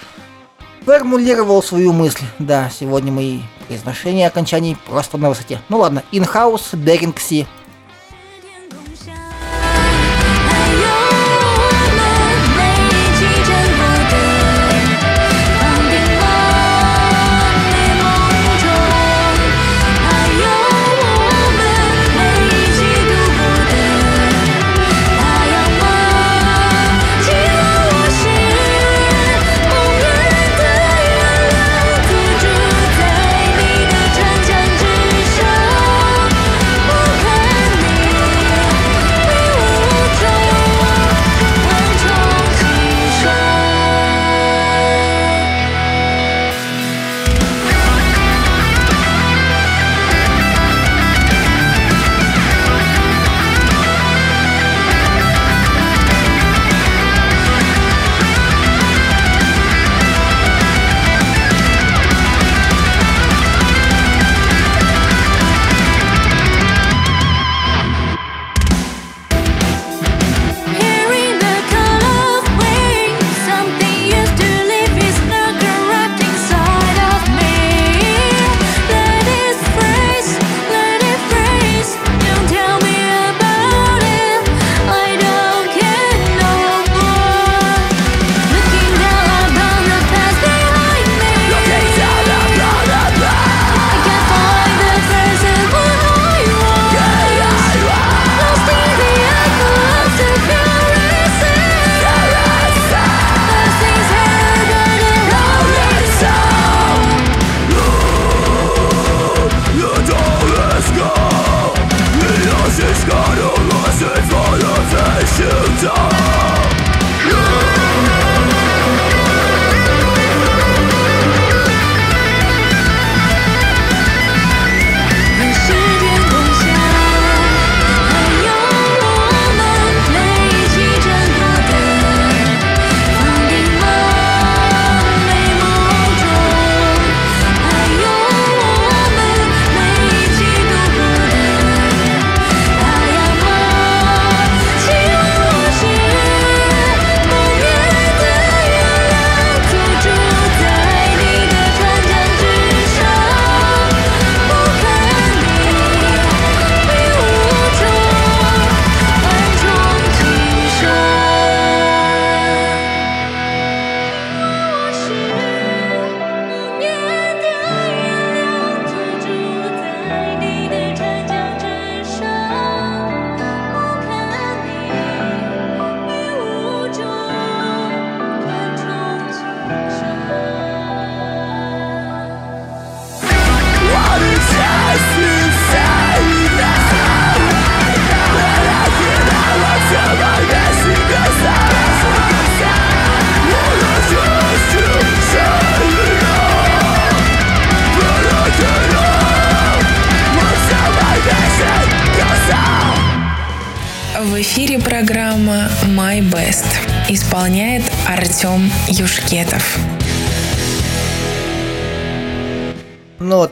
Формулировал 0.84 1.62
свою 1.62 1.92
мысль. 1.92 2.24
Да, 2.40 2.68
сегодня 2.68 3.12
мои 3.12 3.40
произношения 3.68 4.26
окончаний 4.26 4.76
просто 4.88 5.16
на 5.16 5.28
высоте. 5.28 5.60
Ну 5.68 5.78
ладно, 5.78 6.02
in-house, 6.10 6.74
Берингси, 6.76 7.46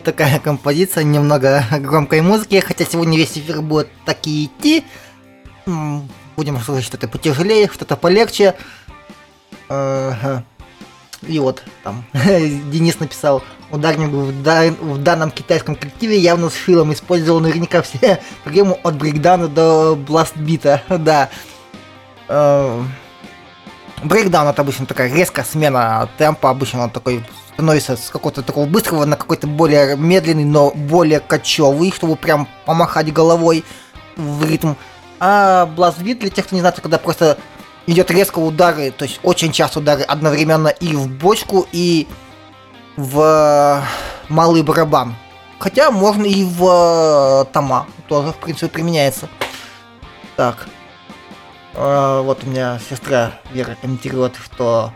вот 0.00 0.04
такая 0.04 0.38
композиция, 0.38 1.04
немного 1.04 1.64
громкой 1.78 2.22
музыки, 2.22 2.58
хотя 2.60 2.84
сегодня 2.84 3.18
весь 3.18 3.36
эфир 3.36 3.60
будет 3.60 3.88
и 4.24 4.46
идти. 4.46 4.84
Будем 6.36 6.58
слушать 6.60 6.86
что-то 6.86 7.06
потяжелее, 7.06 7.68
что-то 7.68 7.96
полегче. 7.96 8.54
И 9.68 11.38
вот 11.38 11.62
там 11.84 12.04
Денис 12.14 12.98
написал, 12.98 13.42
ударник 13.70 14.08
в, 14.08 14.32
в 14.32 15.02
данном 15.02 15.30
китайском 15.30 15.76
коллективе 15.76 16.18
явно 16.18 16.48
с 16.48 16.56
Шилом 16.56 16.94
использовал 16.94 17.40
наверняка 17.40 17.82
все 17.82 18.20
приемы 18.44 18.78
от 18.82 18.96
брейкдауна 18.96 19.48
до 19.48 19.96
бластбита, 19.96 20.82
да. 20.88 21.28
Брейкдаун 24.02 24.48
это 24.48 24.62
обычно 24.62 24.86
такая 24.86 25.12
резкая 25.12 25.44
смена 25.44 26.08
темпа, 26.16 26.50
обычно 26.50 26.84
он 26.84 26.90
такой 26.90 27.24
становится 27.52 27.96
с 27.96 28.08
какого-то 28.08 28.42
такого 28.42 28.66
быстрого 28.66 29.04
на 29.04 29.16
какой-то 29.16 29.46
более 29.46 29.96
медленный, 29.96 30.44
но 30.44 30.70
более 30.70 31.20
кочевый, 31.20 31.92
чтобы 31.92 32.16
прям 32.16 32.48
помахать 32.64 33.12
головой 33.12 33.64
в 34.16 34.44
ритм. 34.44 34.74
А 35.18 35.66
бластбит, 35.66 36.20
для 36.20 36.30
тех, 36.30 36.46
кто 36.46 36.56
не 36.56 36.60
знает, 36.60 36.80
когда 36.80 36.96
просто 36.96 37.36
идет 37.86 38.10
резко 38.10 38.38
удары, 38.38 38.90
то 38.90 39.04
есть 39.04 39.20
очень 39.22 39.52
часто 39.52 39.80
удары 39.80 40.02
одновременно 40.02 40.68
и 40.68 40.94
в 40.94 41.08
бочку, 41.08 41.66
и 41.70 42.08
в 42.96 43.82
малый 44.30 44.62
барабан. 44.62 45.14
Хотя 45.58 45.90
можно 45.90 46.24
и 46.24 46.42
в 46.42 47.46
тома, 47.52 47.86
тоже 48.08 48.32
в 48.32 48.36
принципе 48.36 48.68
применяется. 48.68 49.28
Так. 50.36 50.66
А, 51.74 52.22
вот 52.22 52.44
у 52.44 52.46
меня 52.46 52.78
сестра 52.88 53.32
Вера 53.52 53.76
комментирует, 53.80 54.36
что 54.36 54.92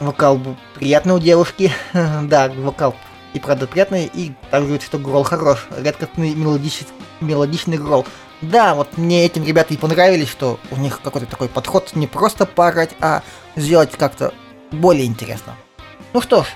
вокал 0.00 0.40
приятный 0.74 1.14
у 1.14 1.18
девушки. 1.18 1.72
да, 1.92 2.48
вокал 2.48 2.94
и 3.34 3.40
правда 3.40 3.66
приятный, 3.66 4.10
и 4.12 4.32
также 4.50 4.66
говорит, 4.66 4.82
что 4.82 4.98
грол 4.98 5.22
хорош. 5.22 5.66
Редкостный 5.76 6.34
мелодичный, 6.34 6.88
мелодичный 7.20 7.78
грол. 7.78 8.06
Да, 8.42 8.74
вот 8.74 8.98
мне 8.98 9.24
этим 9.24 9.44
ребята 9.44 9.72
и 9.72 9.76
понравились, 9.76 10.28
что 10.28 10.58
у 10.70 10.76
них 10.76 11.00
какой-то 11.00 11.26
такой 11.26 11.48
подход 11.48 11.94
не 11.94 12.06
просто 12.06 12.44
парать, 12.44 12.90
а 13.00 13.22
сделать 13.56 13.92
как-то 13.92 14.34
более 14.72 15.06
интересно. 15.06 15.54
Ну 16.12 16.20
что 16.20 16.42
ж, 16.42 16.46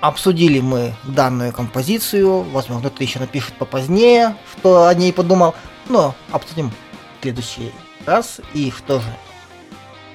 обсудили 0.00 0.60
мы 0.60 0.94
данную 1.04 1.52
композицию, 1.52 2.42
возможно, 2.42 2.88
кто-то 2.88 3.02
еще 3.02 3.18
напишет 3.18 3.54
попозднее, 3.54 4.36
что 4.52 4.86
о 4.86 4.94
ней 4.94 5.12
подумал, 5.12 5.54
но 5.88 6.14
обсудим 6.30 6.70
в 6.70 7.22
следующий 7.22 7.72
раз. 8.08 8.40
И 8.54 8.70
что 8.70 9.00
же? 9.00 9.06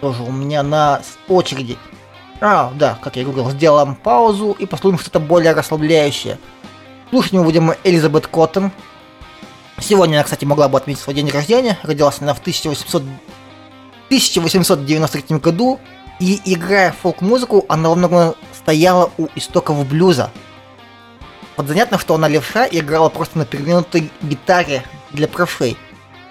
Тоже 0.02 0.24
у 0.24 0.32
меня 0.32 0.64
на 0.64 1.02
очереди. 1.30 1.78
А, 2.42 2.74
да, 2.76 3.00
как 3.02 3.16
я 3.16 3.24
говорил, 3.24 3.50
сделаем 3.52 3.96
паузу 3.96 4.52
и 4.60 4.66
послушаем 4.66 5.00
что-то 5.00 5.20
более 5.20 5.54
расслабляющее. 5.54 6.38
Слушать 7.10 7.34
мы 7.34 7.44
будем 7.44 7.72
Элизабет 7.84 8.28
Коттон, 8.28 8.72
Сегодня 9.80 10.16
она, 10.16 10.24
кстати, 10.24 10.46
могла 10.46 10.70
бы 10.70 10.78
отметить 10.78 11.02
свой 11.02 11.16
день 11.16 11.30
рождения. 11.30 11.78
Родилась 11.84 12.22
она 12.22 12.34
в 12.34 12.40
1800... 12.40 13.04
1893 14.06 15.38
году. 15.40 15.80
И 16.20 16.40
играя 16.46 16.92
фолк-музыку, 16.94 17.66
она 17.68 17.90
во 17.90 17.96
многом 17.96 18.36
стояла 18.54 19.12
у 19.18 19.28
истоков 19.36 19.86
блюза. 19.88 20.30
Вот 21.58 21.68
занятно, 21.68 21.98
что 21.98 22.16
она 22.16 22.28
левша 22.28 22.66
и 22.66 22.80
играла 22.80 23.10
просто 23.10 23.40
на 23.40 23.46
перевернутой 23.46 24.10
гитаре 24.22 24.84
для 25.12 25.28
правшей. 25.28 25.76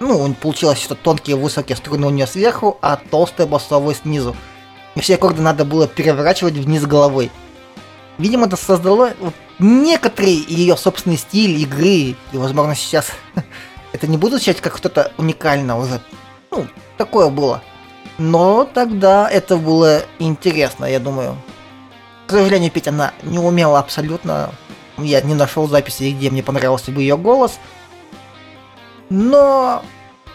Ну, 0.03 0.33
получилось, 0.33 0.81
что 0.81 0.95
тонкие 0.95 1.37
высокие 1.37 1.77
струны 1.77 2.07
у 2.07 2.09
нее 2.09 2.27
сверху, 2.27 2.77
а 2.81 2.97
толстые 2.97 3.47
басовые 3.47 3.95
снизу. 3.95 4.35
И 4.95 4.99
все 4.99 5.15
аккорды 5.15 5.41
надо 5.41 5.63
было 5.63 5.87
переворачивать 5.87 6.55
вниз 6.55 6.85
головой. 6.85 7.31
Видимо, 8.17 8.47
это 8.47 8.57
создало 8.57 9.13
вот, 9.21 9.33
некоторые 9.59 10.35
ее 10.35 10.75
собственный 10.75 11.15
стиль 11.15 11.57
игры, 11.61 11.87
и, 11.87 12.17
возможно, 12.33 12.75
сейчас 12.75 13.11
это 13.93 14.07
не 14.07 14.17
буду 14.17 14.35
звучать 14.35 14.59
как 14.59 14.75
что-то 14.75 15.13
уникальное 15.17 15.75
уже. 15.75 16.01
Ну, 16.51 16.67
такое 16.97 17.29
было. 17.29 17.63
Но 18.17 18.65
тогда 18.65 19.29
это 19.29 19.55
было 19.55 20.01
интересно, 20.19 20.83
я 20.83 20.99
думаю. 20.99 21.37
К 22.27 22.31
сожалению, 22.31 22.71
петь 22.71 22.89
она 22.89 23.13
не 23.23 23.39
умела 23.39 23.79
абсолютно. 23.79 24.51
Я 24.97 25.21
не 25.21 25.33
нашел 25.33 25.69
записи, 25.69 26.11
где 26.11 26.29
мне 26.29 26.43
понравился 26.43 26.91
бы 26.91 27.01
ее 27.01 27.15
голос. 27.15 27.57
Но 29.09 29.83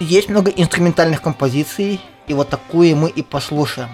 есть 0.01 0.29
много 0.29 0.51
инструментальных 0.51 1.23
композиций, 1.23 2.01
и 2.27 2.35
вот 2.35 2.49
такую 2.49 2.97
мы 2.97 3.11
и 3.11 3.23
послушаем. 3.23 3.89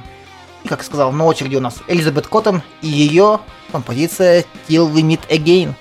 И, 0.64 0.68
как 0.68 0.82
сказал, 0.82 1.12
на 1.12 1.24
очереди 1.24 1.56
у 1.56 1.60
нас 1.60 1.80
Элизабет 1.88 2.26
Коттон 2.26 2.62
и 2.82 2.88
ее 2.88 3.40
композиция 3.70 4.44
Till 4.68 4.92
We 4.92 5.02
Meet 5.02 5.28
Again. 5.28 5.74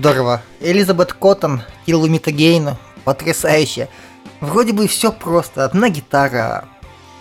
Здорово. 0.00 0.40
Элизабет 0.60 1.12
Коттон, 1.12 1.62
Till 1.86 2.00
We 2.00 2.76
Потрясающе. 3.04 3.90
Вроде 4.40 4.72
бы 4.72 4.88
все 4.88 5.12
просто. 5.12 5.66
Одна 5.66 5.90
гитара, 5.90 6.64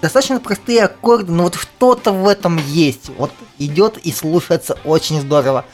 достаточно 0.02 0.40
простые 0.40 0.86
аккорды, 0.86 1.30
но 1.30 1.44
вот 1.44 1.56
что-то 1.56 2.14
в 2.14 2.26
этом 2.26 2.58
есть. 2.68 3.10
Вот 3.18 3.32
идет 3.58 3.98
и 3.98 4.14
слушается 4.14 4.78
очень 4.86 5.20
здорово. 5.20 5.66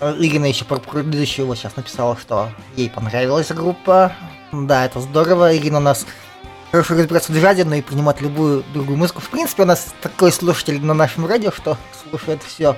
Ирина 0.00 0.44
еще 0.44 0.64
про 0.64 0.76
предыдущую 0.76 1.46
его 1.46 1.56
сейчас 1.56 1.74
написала, 1.74 2.16
что 2.16 2.50
ей 2.76 2.88
понравилась 2.88 3.48
группа. 3.48 4.12
Да, 4.52 4.84
это 4.84 5.00
здорово. 5.00 5.56
Ирина 5.56 5.78
у 5.78 5.80
нас 5.80 6.06
хорошо 6.70 6.94
разбирается 6.94 7.32
в 7.32 7.36
джазе, 7.36 7.64
но 7.64 7.74
и 7.74 7.82
принимает 7.82 8.20
любую 8.20 8.62
другую 8.72 8.96
музыку. 8.96 9.20
В 9.20 9.28
принципе, 9.28 9.64
у 9.64 9.66
нас 9.66 9.88
такой 10.00 10.30
слушатель 10.30 10.80
на 10.80 10.94
нашем 10.94 11.26
радио, 11.26 11.50
что 11.50 11.76
слушает 12.08 12.44
все. 12.44 12.76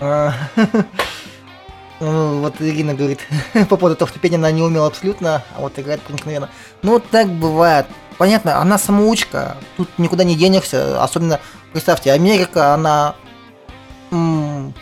А, 0.00 0.32
ну, 2.00 2.40
вот 2.40 2.54
Ирина 2.60 2.94
говорит 2.94 3.20
по 3.68 3.76
поводу 3.76 3.96
того, 3.96 4.08
что 4.08 4.18
пение 4.18 4.38
она 4.38 4.50
не 4.50 4.62
умела 4.62 4.86
абсолютно, 4.86 5.42
а 5.56 5.60
вот 5.60 5.78
играет 5.78 6.02
проникновенно. 6.02 6.50
Ну, 6.82 7.00
так 7.00 7.28
бывает. 7.28 7.86
Понятно, 8.18 8.60
она 8.60 8.78
самоучка, 8.78 9.56
тут 9.76 9.88
никуда 9.98 10.24
не 10.24 10.36
денешься, 10.36 11.02
особенно, 11.02 11.38
представьте, 11.72 12.12
Америка, 12.12 12.72
она, 12.72 13.14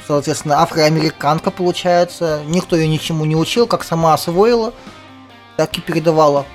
соответственно, 0.06 0.60
афроамериканка 0.62 1.50
получается, 1.50 2.42
никто 2.46 2.76
ее 2.76 2.86
ничему 2.86 3.24
не 3.24 3.34
учил, 3.34 3.66
как 3.66 3.82
сама 3.82 4.14
освоила, 4.14 4.72
так 5.56 5.76
и 5.76 5.80
передавала. 5.80 6.46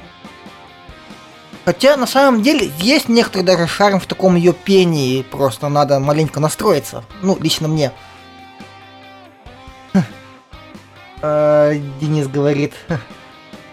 Хотя, 1.65 1.97
на 1.97 2.07
самом 2.07 2.41
деле, 2.41 2.71
есть 2.79 3.09
некоторый 3.09 3.43
даже 3.43 3.67
шарм 3.67 3.99
в 3.99 4.05
таком 4.05 4.37
ее 4.37 4.53
пении, 4.53 5.21
просто 5.21 5.67
надо 5.67 5.99
маленько 5.99 6.39
настроиться, 6.39 7.03
ну, 7.21 7.37
лично 7.39 7.67
мне. 7.67 7.91
Денис 11.21 12.27
говорит, 12.27 12.73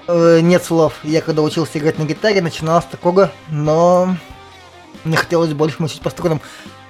э, 0.08 0.40
нет 0.40 0.64
слов. 0.64 0.94
Я 1.02 1.20
когда 1.20 1.42
учился 1.42 1.78
играть 1.78 1.98
на 1.98 2.04
гитаре, 2.04 2.42
начинал 2.42 2.82
с 2.82 2.86
такого, 2.86 3.30
но 3.48 4.16
мне 5.04 5.16
хотелось 5.16 5.52
больше 5.52 5.76
мучить 5.80 6.00
по 6.00 6.10
струнам. 6.10 6.40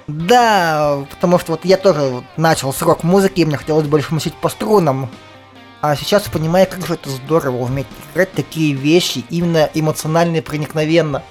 Да, 0.07 1.05
потому 1.11 1.37
что 1.37 1.51
вот 1.53 1.65
я 1.65 1.77
тоже 1.77 2.23
начал 2.37 2.73
с 2.73 2.81
рок-музыки, 2.81 3.41
и 3.41 3.45
мне 3.45 3.57
хотелось 3.57 3.87
больше 3.87 4.13
мучить 4.13 4.35
по 4.35 4.49
струнам. 4.49 5.09
А 5.81 5.95
сейчас 5.95 6.23
понимаю, 6.23 6.65
как 6.67 6.85
же 6.85 6.95
это 6.95 7.09
здорово 7.09 7.57
уметь 7.57 7.87
играть 8.13 8.31
такие 8.31 8.73
вещи 8.73 9.23
именно 9.29 9.69
эмоционально 9.73 10.37
и 10.37 10.41
проникновенно. 10.41 11.23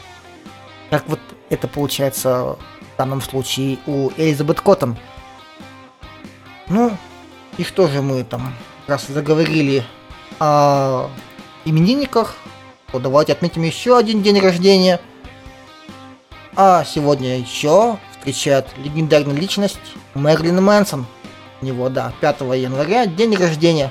Как 0.90 1.08
вот 1.08 1.20
это 1.50 1.66
получается 1.66 2.56
в 2.94 2.98
данном 2.98 3.20
случае 3.22 3.78
у 3.86 4.10
Элизабет 4.16 4.60
Коттон. 4.60 4.96
Ну, 6.68 6.96
и 7.56 7.64
что 7.64 7.88
же 7.88 8.02
мы 8.02 8.22
там 8.24 8.54
раз 8.86 9.06
заговорили 9.08 9.84
о 10.38 11.08
именинниках, 11.64 12.36
то 12.92 12.98
давайте 12.98 13.32
отметим 13.32 13.62
еще 13.62 13.96
один 13.98 14.22
день 14.22 14.38
рождения. 14.38 15.00
А 16.54 16.84
сегодня 16.84 17.38
еще 17.38 17.98
встречает 18.12 18.66
легендарная 18.78 19.34
личность 19.34 19.78
Мерлин 20.14 20.62
Мэнсон. 20.62 21.06
У 21.60 21.64
него, 21.64 21.88
да, 21.88 22.12
5 22.20 22.40
января, 22.56 23.06
день 23.06 23.34
рождения. 23.36 23.90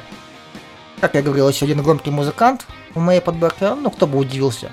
Как 1.01 1.15
я 1.15 1.21
говорил, 1.21 1.49
еще 1.49 1.65
один 1.65 1.81
громкий 1.84 2.12
музыкант 2.12 2.65
в 2.93 2.99
моей 2.99 3.19
подборке, 3.19 3.75
ну 3.75 3.91
кто 3.91 4.08
бы 4.08 4.17
удивился. 4.17 4.71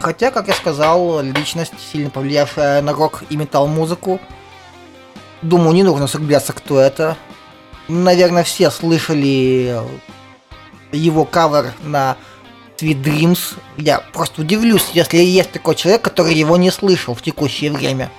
Хотя, 0.00 0.30
как 0.30 0.48
я 0.48 0.54
сказал, 0.54 1.22
личность, 1.22 1.72
сильно 1.92 2.10
повлиявшая 2.10 2.82
на 2.82 2.92
рок 2.92 3.24
и 3.30 3.36
метал 3.36 3.66
музыку. 3.66 4.20
Думаю, 5.42 5.72
не 5.72 5.82
нужно 5.82 6.06
углубляться, 6.06 6.52
кто 6.52 6.78
это 6.78 7.16
наверное, 7.88 8.44
все 8.44 8.70
слышали 8.70 9.80
его 10.92 11.24
кавер 11.24 11.72
на 11.82 12.16
Sweet 12.78 13.02
Dreams. 13.02 13.56
Я 13.76 14.00
просто 14.12 14.42
удивлюсь, 14.42 14.90
если 14.92 15.18
есть 15.18 15.52
такой 15.52 15.74
человек, 15.74 16.02
который 16.02 16.34
его 16.34 16.56
не 16.56 16.70
слышал 16.70 17.14
в 17.14 17.22
текущее 17.22 17.70
время. 17.70 18.10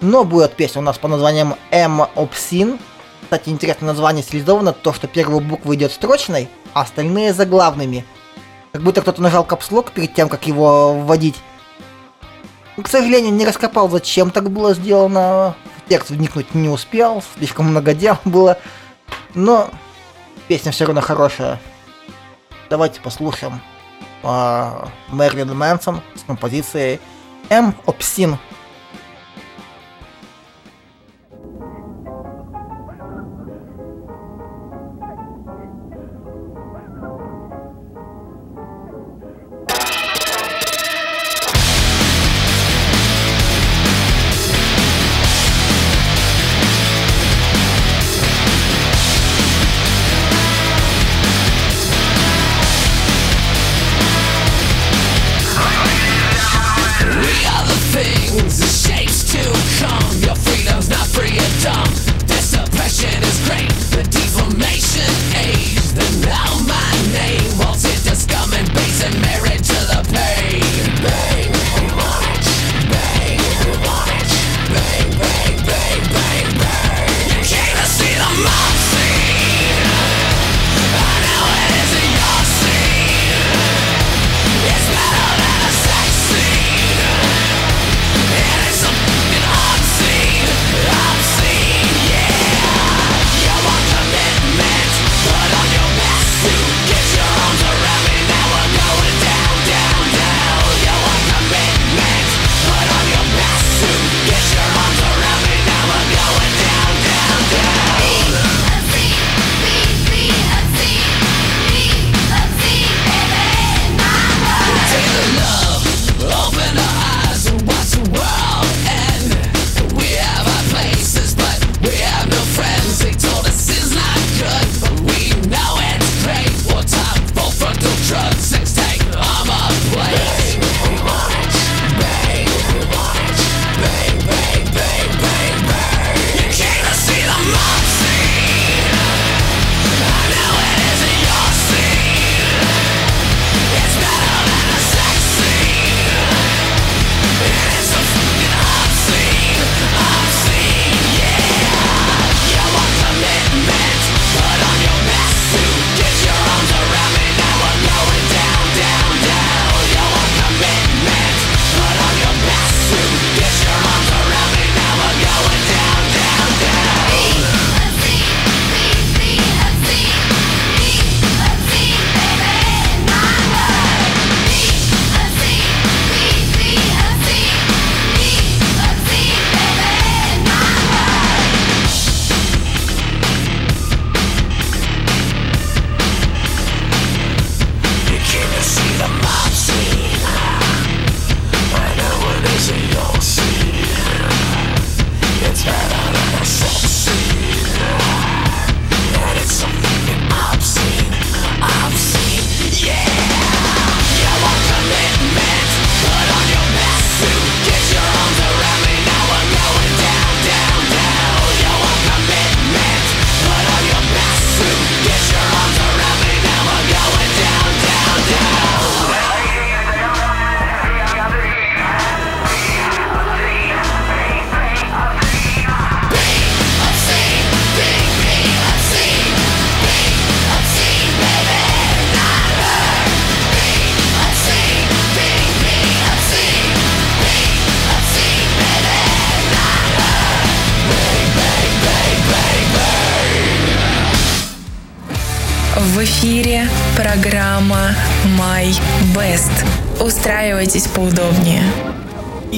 Но 0.00 0.24
будет 0.24 0.54
песня 0.54 0.80
у 0.80 0.84
нас 0.84 0.98
по 0.98 1.08
названием 1.08 1.56
M 1.70 2.02
Obscene. 2.16 2.78
Кстати, 3.22 3.50
интересное 3.50 3.88
название 3.88 4.22
стилизовано, 4.24 4.72
то, 4.72 4.92
что 4.92 5.06
первая 5.06 5.40
буква 5.40 5.74
идет 5.74 5.92
строчной, 5.92 6.48
а 6.72 6.82
остальные 6.82 7.34
заглавными. 7.34 8.04
Как 8.72 8.82
будто 8.82 9.02
кто-то 9.02 9.20
нажал 9.20 9.44
капслок 9.44 9.92
перед 9.92 10.14
тем, 10.14 10.28
как 10.28 10.46
его 10.46 10.94
вводить. 10.94 11.36
К 12.82 12.88
сожалению, 12.88 13.32
не 13.32 13.44
раскопал, 13.44 13.90
зачем 13.90 14.30
так 14.30 14.50
было 14.50 14.74
сделано. 14.74 15.54
В 15.84 15.88
текст 15.88 16.10
вникнуть 16.10 16.54
не 16.54 16.68
успел, 16.68 17.22
слишком 17.36 17.66
много 17.66 17.94
дел 17.94 18.16
было. 18.24 18.58
Но 19.34 19.70
песня 20.48 20.72
все 20.72 20.84
равно 20.86 21.00
хорошая. 21.00 21.58
Давайте 22.68 23.00
послушаем 23.00 23.60
э, 24.22 24.86
Мерлин 25.12 25.56
Мэнсон 25.56 26.00
с 26.14 26.22
композицией 26.22 27.00
М. 27.48 27.74
Обсин. 27.86 28.38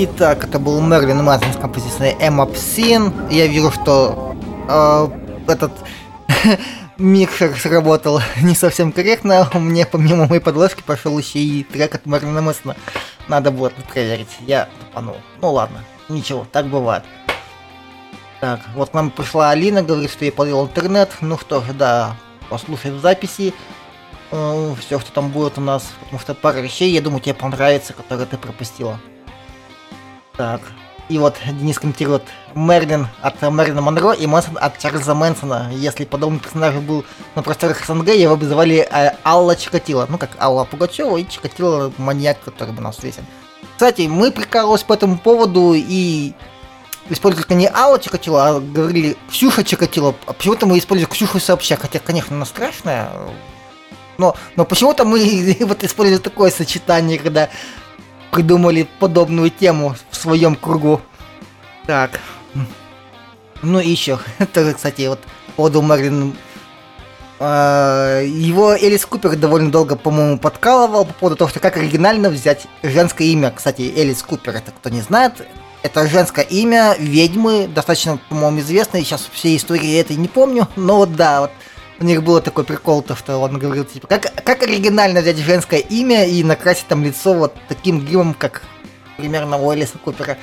Итак, 0.05 0.43
это 0.43 0.59
был 0.59 0.81
Мерлин 0.81 1.23
Мэнсон 1.23 1.53
с 1.53 1.57
композицией 1.57 2.17
M 2.19 2.41
Obscene. 2.41 3.33
Я 3.33 3.47
вижу, 3.47 3.71
что 3.71 4.35
э, 4.69 5.09
этот 5.53 5.71
микшер 6.99 7.57
сработал 7.57 8.21
не 8.43 8.57
совсем 8.57 8.91
корректно. 8.91 9.49
У 9.55 9.61
меня 9.61 9.87
помимо 9.87 10.27
моей 10.27 10.41
подложки 10.41 10.83
пошел 10.85 11.17
еще 11.17 11.39
и 11.39 11.63
трек 11.63 11.95
от 11.95 12.05
Мерлина 12.05 12.43
Мэнсона. 12.43 12.75
Надо 13.29 13.53
будет 13.53 13.75
проверить. 13.75 14.27
Я 14.41 14.69
тупанул. 14.81 15.19
Ну 15.41 15.53
ладно, 15.53 15.85
ничего, 16.09 16.49
так 16.51 16.67
бывает. 16.67 17.05
Так, 18.41 18.59
вот 18.75 18.91
к 18.91 18.95
нам 18.95 19.13
пришла 19.13 19.51
Алина, 19.51 19.85
говорит, 19.85 20.11
что 20.11 20.25
ей 20.25 20.33
полил 20.33 20.65
интернет. 20.65 21.11
Ну 21.21 21.39
что 21.39 21.61
ж, 21.61 21.67
да, 21.75 22.17
послушай 22.51 22.91
в 22.91 22.99
записи. 22.99 23.55
Э, 24.33 24.75
все, 24.81 24.99
что 24.99 25.13
там 25.13 25.31
будет 25.31 25.59
у 25.59 25.61
нас. 25.61 25.93
Потому 26.01 26.19
что 26.19 26.35
пара 26.35 26.59
вещей, 26.59 26.91
я 26.91 27.01
думаю, 27.01 27.21
тебе 27.21 27.35
понравится, 27.35 27.93
которые 27.93 28.27
ты 28.27 28.37
пропустила. 28.37 28.99
Так, 30.37 30.61
и 31.09 31.19
вот 31.19 31.37
Денис 31.47 31.79
комментирует 31.79 32.23
Мерлин 32.55 33.07
от 33.21 33.43
Мерлина 33.43 33.83
Монро 33.83 34.13
и 34.13 34.27
Мэнсон 34.27 34.57
от 34.59 34.79
Чарльза 34.79 35.15
Мэнсона. 35.15 35.71
Если 35.73 36.05
подобный 36.05 36.41
персонаж 36.41 36.75
был 36.77 37.05
на 37.35 37.43
просторах 37.43 37.85
СНГ, 37.85 38.09
его 38.09 38.37
бы 38.37 38.47
звали 38.47 38.89
э, 38.91 39.13
Алла 39.25 39.55
Чикатило. 39.55 40.07
Ну, 40.09 40.17
как 40.17 40.31
Алла 40.41 40.65
Пугачева 40.65 41.19
и 41.19 41.29
Чикатило 41.29 41.93
маньяк, 41.99 42.41
который 42.41 42.73
бы 42.73 42.81
нас 42.81 42.97
свесен. 42.97 43.27
Кстати, 43.75 44.03
мы 44.03 44.31
прикалывались 44.31 44.85
по 44.85 44.95
этому 44.95 45.19
поводу 45.19 45.75
и 45.75 46.33
использовали 47.11 47.53
не 47.55 47.69
Алла 47.69 47.99
Чикатило, 47.99 48.49
а 48.49 48.61
говорили 48.61 49.17
Ксюша 49.31 49.65
Чикатило. 49.65 50.15
А 50.27 50.33
почему-то 50.33 50.67
мы 50.67 50.79
используем 50.79 51.11
Ксюшу 51.11 51.41
сообща, 51.41 51.77
хотя, 51.77 51.99
конечно, 51.99 52.37
она 52.37 52.47
страшная. 52.47 53.11
Но, 54.19 54.37
но 54.57 54.65
почему-то 54.65 55.05
мы 55.05 55.57
вот 55.61 55.85
используем 55.85 56.23
такое 56.23 56.51
сочетание, 56.51 57.19
когда 57.19 57.51
придумали 58.33 58.89
подобную 58.99 59.51
тему 59.51 59.95
в 60.11 60.17
своем 60.17 60.57
кругу. 60.57 61.01
Так. 61.87 62.19
Ну 63.63 63.79
и 63.79 63.89
еще, 63.89 64.19
это, 64.39 64.73
кстати, 64.73 65.07
вот 65.07 65.21
по 65.47 65.53
поводу 65.53 65.83
Мерлин 65.83 66.35
а, 67.39 68.23
его 68.23 68.73
Элис 68.75 69.05
Купер 69.05 69.37
довольно 69.37 69.71
долго, 69.71 69.97
по-моему, 69.97 70.39
подкалывал 70.39 71.05
по 71.05 71.13
поводу 71.13 71.37
того, 71.37 71.51
что 71.51 71.61
как 71.61 71.77
оригинально 71.77 72.31
взять 72.31 72.67
женское 72.83 73.29
имя. 73.29 73.51
Кстати, 73.51 73.93
Элис 73.95 74.23
Купер, 74.23 74.57
это 74.57 74.71
кто 74.71 74.89
не 74.89 75.03
знает, 75.03 75.47
это 75.83 76.07
женское 76.07 76.45
имя 76.45 76.97
ведьмы, 76.99 77.69
достаточно, 77.69 78.19
по-моему, 78.29 78.61
известное. 78.61 79.03
Сейчас 79.03 79.29
все 79.33 79.55
истории 79.55 79.99
этой 79.99 80.17
не 80.17 80.29
помню, 80.29 80.69
но 80.77 80.97
вот 80.97 81.15
да, 81.17 81.43
вот 81.43 81.51
у 82.03 82.05
них 82.05 82.23
было 82.23 82.41
такой 82.41 82.65
прикол, 82.65 83.03
то, 83.03 83.15
что 83.15 83.39
он 83.39 83.59
говорил, 83.59 83.85
типа, 83.85 84.07
как, 84.09 84.45
как 84.45 84.63
оригинально 84.63 85.21
взять 85.21 85.39
женское 85.39 85.79
имя 85.79 86.27
и 86.27 86.43
накрасить 86.43 86.87
там 86.89 87.05
лицо 87.05 87.33
вот 87.33 87.55
таким 87.69 88.05
гримом, 88.05 88.35
как 88.35 88.63
примерно 89.17 89.57
у 89.57 89.73
Элиса 89.73 89.99
Купера. 89.99 90.37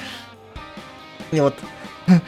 И 1.32 1.40
вот... 1.40 1.56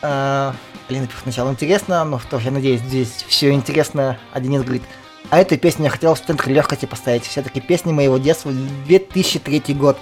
А, 0.00 0.54
Алина 0.88 1.08
пишет 1.08 1.24
сначала 1.24 1.50
интересно, 1.50 2.04
но 2.04 2.20
что 2.20 2.38
ж, 2.38 2.44
я 2.44 2.50
надеюсь, 2.52 2.80
здесь 2.80 3.24
все 3.26 3.50
интересно. 3.50 4.16
А 4.32 4.40
Денис 4.40 4.62
говорит, 4.62 4.84
а 5.28 5.40
эту 5.40 5.58
песню 5.58 5.86
я 5.86 5.90
хотел 5.90 6.14
в 6.14 6.20
центр 6.20 6.48
легкости 6.48 6.86
поставить. 6.86 7.24
Все-таки 7.24 7.60
песни 7.60 7.92
моего 7.92 8.16
детства 8.18 8.52
2003 8.52 9.74
год. 9.74 9.98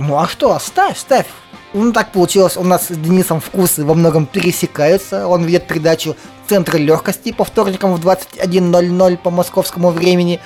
Ну 0.00 0.18
а 0.18 0.26
что, 0.26 0.58
ставь, 0.58 0.98
ставь. 0.98 1.26
Ну 1.74 1.92
так 1.92 2.10
получилось, 2.10 2.56
у 2.56 2.64
нас 2.64 2.88
с 2.88 2.96
Денисом 2.96 3.40
вкусы 3.40 3.84
во 3.84 3.94
многом 3.94 4.26
пересекаются. 4.26 5.28
Он 5.28 5.44
ведет 5.44 5.68
передачу 5.68 6.16
Центр 6.48 6.76
легкости 6.76 7.32
по 7.32 7.44
вторникам 7.44 7.94
в 7.94 8.00
21.00 8.00 9.18
по 9.18 9.30
московскому 9.30 9.90
времени, 9.90 10.40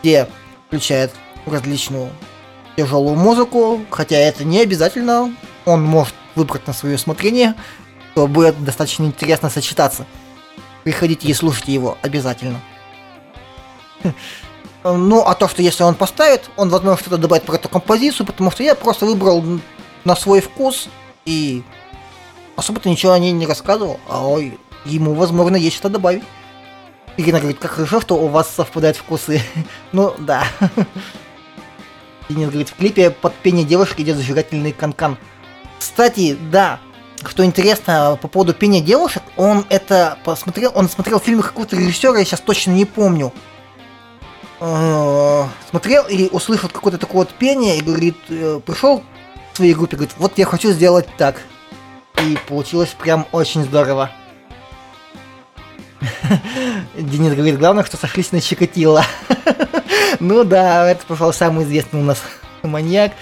где 0.00 0.28
включает 0.66 1.12
различную 1.46 2.10
тяжелую 2.76 3.16
музыку, 3.16 3.80
хотя 3.90 4.16
это 4.16 4.44
не 4.44 4.60
обязательно, 4.60 5.32
он 5.64 5.82
может 5.82 6.14
выбрать 6.34 6.66
на 6.66 6.72
свое 6.72 6.96
усмотрение, 6.96 7.54
то 8.14 8.26
будет 8.26 8.62
достаточно 8.64 9.04
интересно 9.04 9.48
сочетаться. 9.48 10.06
Приходите 10.82 11.28
и 11.28 11.34
слушайте 11.34 11.72
его 11.72 11.96
обязательно. 12.02 12.60
Ну, 14.82 15.22
а 15.22 15.34
то, 15.34 15.48
что 15.48 15.62
если 15.62 15.82
он 15.82 15.94
поставит, 15.94 16.50
он, 16.56 16.68
возможно, 16.68 17.00
что-то 17.00 17.18
добавит 17.18 17.44
про 17.44 17.56
эту 17.56 17.68
композицию, 17.68 18.26
потому 18.26 18.50
что 18.50 18.62
я 18.62 18.74
просто 18.74 19.06
выбрал 19.06 19.44
на 20.04 20.16
свой 20.16 20.40
вкус 20.40 20.88
и 21.24 21.62
особо-то 22.56 22.88
ничего 22.88 23.12
о 23.12 23.18
ней 23.18 23.32
не 23.32 23.46
рассказывал, 23.46 24.00
а 24.08 24.26
ой, 24.26 24.58
ему, 24.84 25.14
возможно, 25.14 25.56
есть 25.56 25.76
что 25.76 25.88
добавить. 25.88 26.22
Ирина 27.16 27.40
говорит, 27.40 27.58
как 27.58 27.72
хорошо, 27.72 28.00
что 28.00 28.16
у 28.16 28.28
вас 28.28 28.48
совпадают 28.48 28.96
вкусы. 28.96 29.40
ну, 29.92 30.14
да. 30.18 30.44
Денис 32.28 32.48
говорит, 32.48 32.68
в 32.68 32.76
клипе 32.76 33.10
под 33.10 33.34
пение 33.34 33.64
девушки 33.64 34.02
идет 34.02 34.16
зажигательный 34.16 34.72
канкан. 34.72 35.16
Кстати, 35.78 36.36
да, 36.50 36.78
что 37.26 37.44
интересно 37.44 38.18
по 38.20 38.28
поводу 38.28 38.54
пения 38.54 38.80
девушек, 38.80 39.22
он 39.36 39.64
это 39.68 40.18
посмотрел, 40.24 40.72
он 40.74 40.88
смотрел 40.88 41.18
фильмы 41.18 41.42
какого-то 41.42 41.76
режиссера, 41.76 42.18
я 42.18 42.24
сейчас 42.24 42.40
точно 42.40 42.72
не 42.72 42.84
помню. 42.84 43.32
Э, 44.60 45.44
смотрел 45.70 46.04
и 46.06 46.28
услышал 46.30 46.68
какое-то 46.68 46.98
такое 46.98 47.22
вот 47.22 47.30
пение 47.30 47.78
и 47.78 47.82
говорит, 47.82 48.16
э, 48.28 48.60
пришел 48.64 49.02
к 49.52 49.56
своей 49.56 49.74
группе, 49.74 49.96
говорит, 49.96 50.14
вот 50.18 50.36
я 50.36 50.46
хочу 50.46 50.70
сделать 50.72 51.06
так. 51.16 51.42
И 52.22 52.36
получилось 52.48 52.94
прям 52.98 53.26
очень 53.32 53.64
здорово. 53.64 54.10
Денис 56.96 57.34
говорит, 57.34 57.58
главное, 57.58 57.84
что 57.84 57.96
сошлись 57.96 58.32
на 58.32 58.40
Чикатило. 58.40 59.04
ну 60.20 60.44
да, 60.44 60.88
это, 60.90 61.04
пожалуй, 61.06 61.34
самый 61.34 61.64
известный 61.64 62.00
у 62.00 62.04
нас 62.04 62.22
маньяк. 62.62 63.12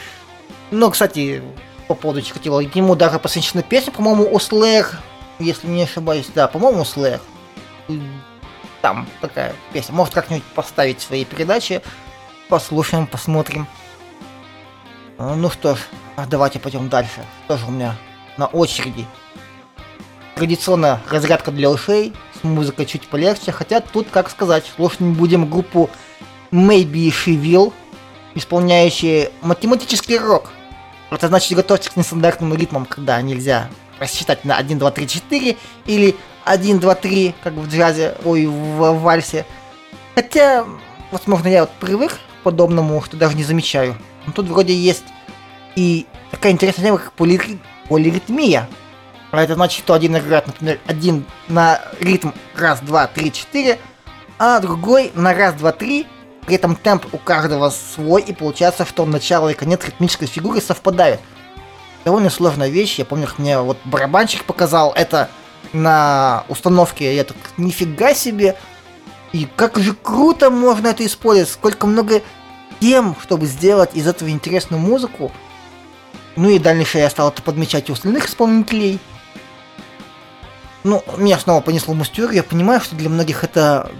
Но, 0.70 0.90
кстати, 0.90 1.42
по 1.88 1.94
поводу 1.94 2.22
Чикатило, 2.22 2.60
ему 2.60 2.94
даже 2.94 3.18
посвящена 3.18 3.62
песня, 3.62 3.92
по-моему, 3.92 4.28
у 4.30 4.38
Слэр, 4.38 4.98
если 5.38 5.68
не 5.68 5.82
ошибаюсь, 5.82 6.28
да, 6.34 6.48
по-моему, 6.48 6.82
у 6.82 6.84
Слэр. 6.84 7.20
Там 8.82 9.06
такая 9.20 9.54
песня. 9.72 9.94
Может 9.94 10.14
как-нибудь 10.14 10.44
поставить 10.44 11.00
в 11.00 11.02
своей 11.02 11.24
передаче. 11.24 11.82
Послушаем, 12.48 13.06
посмотрим. 13.06 13.66
Ну 15.18 15.50
что 15.50 15.76
ж, 15.76 15.78
а 16.16 16.26
давайте 16.26 16.58
пойдем 16.58 16.88
дальше. 16.88 17.24
Что 17.44 17.56
же 17.56 17.66
у 17.66 17.70
меня 17.70 17.96
на 18.36 18.46
очереди? 18.46 19.06
Традиционно 20.34 21.00
разрядка 21.08 21.50
для 21.50 21.70
ушей, 21.70 22.12
с 22.36 22.44
музыкой 22.44 22.86
чуть 22.86 23.08
полегче, 23.08 23.52
хотя 23.52 23.80
тут, 23.80 24.08
как 24.10 24.30
сказать, 24.30 24.64
слушать 24.76 25.00
мы 25.00 25.12
будем 25.12 25.48
группу 25.48 25.90
Maybe 26.50 27.08
She 27.08 27.40
Will, 27.40 27.72
исполняющие 28.34 29.30
математический 29.42 30.18
рок. 30.18 30.50
Это 31.10 31.28
значит, 31.28 31.56
готовьтесь 31.56 31.90
к 31.90 31.96
нестандартным 31.96 32.54
ритмам, 32.54 32.86
когда 32.86 33.20
нельзя 33.22 33.68
рассчитать 33.98 34.44
на 34.44 34.56
1, 34.56 34.78
2, 34.78 34.90
3, 34.90 35.08
4 35.08 35.56
или 35.86 36.16
1, 36.44 36.78
2, 36.78 36.94
3, 36.94 37.34
как 37.42 37.54
в 37.54 37.68
джазе, 37.68 38.14
ой, 38.24 38.46
в, 38.46 38.92
вальсе. 39.00 39.46
Хотя, 40.14 40.64
возможно, 41.10 41.48
я 41.48 41.62
вот 41.62 41.70
привык 41.80 42.12
к 42.12 42.44
подобному, 42.44 43.02
что 43.02 43.16
даже 43.16 43.36
не 43.36 43.44
замечаю. 43.44 43.96
Но 44.26 44.32
тут 44.32 44.46
вроде 44.46 44.74
есть 44.74 45.04
и 45.76 46.06
такая 46.30 46.52
интересная 46.52 46.86
тема, 46.86 46.98
как 46.98 47.12
полирит... 47.12 47.60
полиритмия. 47.88 48.68
А 49.36 49.42
это 49.42 49.54
значит, 49.54 49.84
что 49.84 49.92
один 49.92 50.16
играет, 50.16 50.46
например, 50.46 50.80
один 50.86 51.26
на 51.48 51.82
ритм 52.00 52.30
раз, 52.54 52.80
два, 52.80 53.06
три, 53.06 53.30
четыре, 53.30 53.78
а 54.38 54.60
другой 54.60 55.12
на 55.14 55.34
раз, 55.34 55.54
два, 55.54 55.72
три. 55.72 56.06
При 56.46 56.54
этом 56.54 56.74
темп 56.74 57.06
у 57.12 57.18
каждого 57.18 57.68
свой, 57.70 58.22
и 58.22 58.32
получается, 58.32 58.86
что 58.86 59.04
начало 59.04 59.50
и 59.50 59.54
конец 59.54 59.84
ритмической 59.84 60.26
фигуры 60.26 60.62
совпадают. 60.62 61.20
Довольно 62.06 62.30
сложная 62.30 62.68
вещь. 62.68 62.98
Я 62.98 63.04
помню, 63.04 63.26
как 63.26 63.38
мне 63.38 63.58
вот 63.58 63.76
барабанщик 63.84 64.44
показал 64.44 64.92
это 64.92 65.28
на 65.74 66.44
установке. 66.48 67.14
Я 67.14 67.24
так, 67.24 67.36
нифига 67.58 68.14
себе. 68.14 68.56
И 69.32 69.46
как 69.56 69.76
же 69.76 69.92
круто 69.92 70.50
можно 70.50 70.86
это 70.86 71.04
использовать. 71.04 71.50
Сколько 71.50 71.86
много 71.86 72.22
тем, 72.80 73.14
чтобы 73.22 73.44
сделать 73.46 73.90
из 73.94 74.06
этого 74.06 74.30
интересную 74.30 74.80
музыку. 74.80 75.30
Ну 76.36 76.48
и 76.48 76.58
дальше 76.58 76.98
я 76.98 77.10
стал 77.10 77.28
это 77.28 77.42
подмечать 77.42 77.90
у 77.90 77.94
остальных 77.94 78.28
исполнителей. 78.28 78.98
Ну, 80.86 81.02
меня 81.16 81.36
снова 81.36 81.60
понесло 81.60 81.94
мустер, 81.94 82.30
я 82.30 82.44
понимаю, 82.44 82.80
что 82.80 82.94
для 82.94 83.10
многих 83.10 83.42
это 83.42 83.90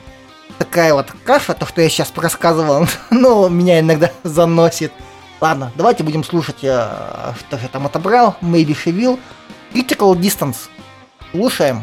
такая 0.56 0.94
вот 0.94 1.08
каша, 1.24 1.52
то, 1.52 1.66
что 1.66 1.80
я 1.80 1.88
сейчас 1.88 2.12
рассказывал, 2.14 2.86
но 3.10 3.48
меня 3.48 3.80
иногда 3.80 4.12
заносит. 4.22 4.92
Ладно, 5.40 5.72
давайте 5.74 6.04
будем 6.04 6.22
слушать, 6.22 6.62
э, 6.62 7.32
что 7.40 7.56
я 7.60 7.68
там 7.72 7.86
отобрал. 7.86 8.36
Maybe 8.40 8.68
She 8.68 8.92
Will. 8.92 9.18
Critical 9.74 10.14
Distance. 10.14 10.68
Слушаем. 11.32 11.82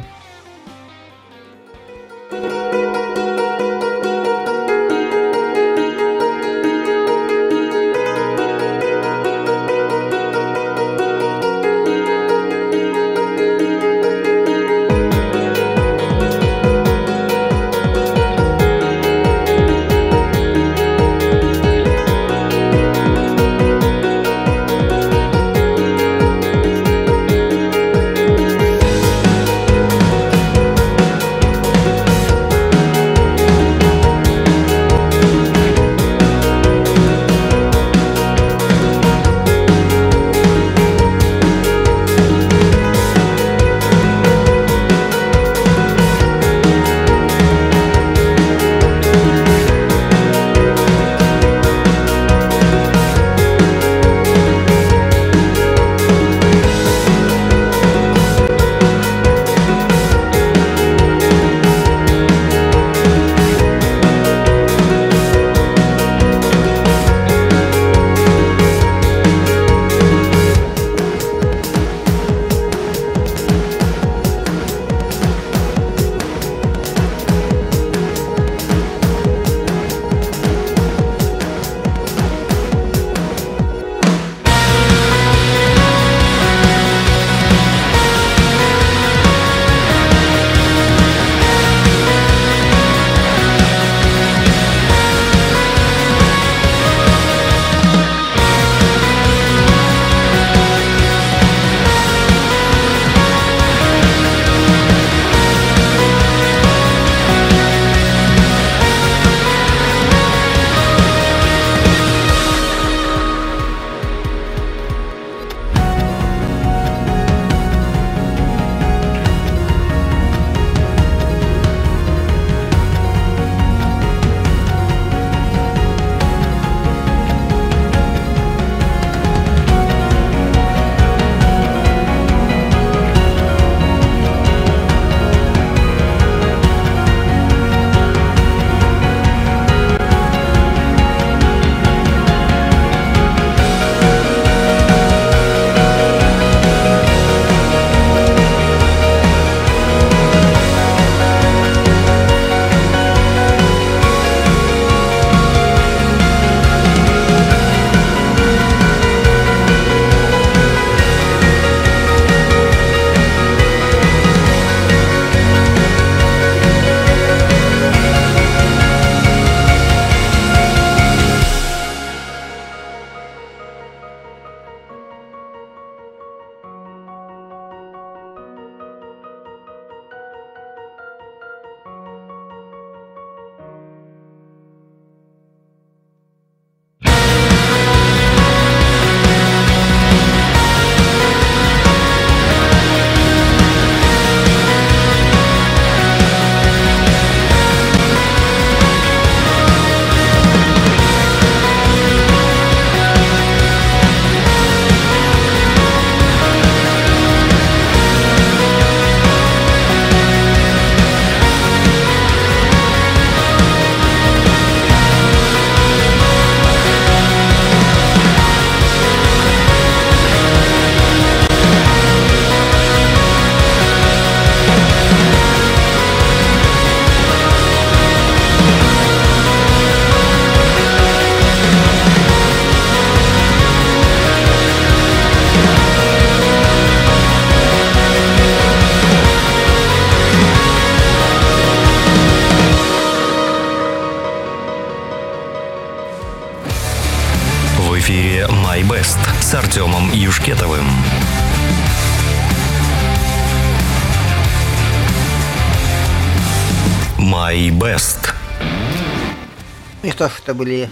Это 260.43 260.53
были 260.53 260.89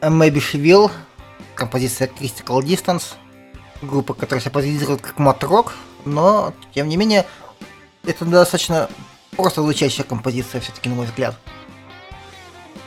Maybe 0.00 0.36
She 0.36 0.60
Will, 0.62 0.90
композиция 1.54 2.08
Critical 2.08 2.60
Distance, 2.60 3.14
группа, 3.82 4.14
которая 4.14 4.40
себя 4.40 4.52
позиционирует 4.52 5.00
как 5.00 5.18
матрок, 5.18 5.74
но, 6.04 6.52
тем 6.74 6.88
не 6.88 6.96
менее, 6.96 7.26
это 8.04 8.24
достаточно 8.24 8.88
просто 9.36 9.62
звучащая 9.62 10.04
композиция, 10.04 10.60
все-таки, 10.60 10.88
на 10.88 10.94
мой 10.94 11.06
взгляд. 11.06 11.36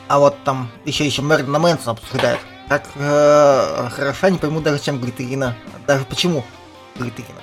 А 0.07 0.19
вот 0.19 0.35
там 0.43 0.69
еще 0.85 1.05
еще 1.05 1.21
Мэрина 1.21 1.59
Мэнсон 1.59 1.93
обсуждает. 1.93 2.39
Как 2.69 2.87
э, 2.95 3.89
хороша, 3.91 4.29
не 4.29 4.37
пойму 4.37 4.61
даже, 4.61 4.81
чем 4.81 4.97
говорит 4.97 5.19
Ирина. 5.19 5.55
Даже 5.87 6.05
почему, 6.05 6.43
говорит 6.95 7.19
Ирина. 7.19 7.41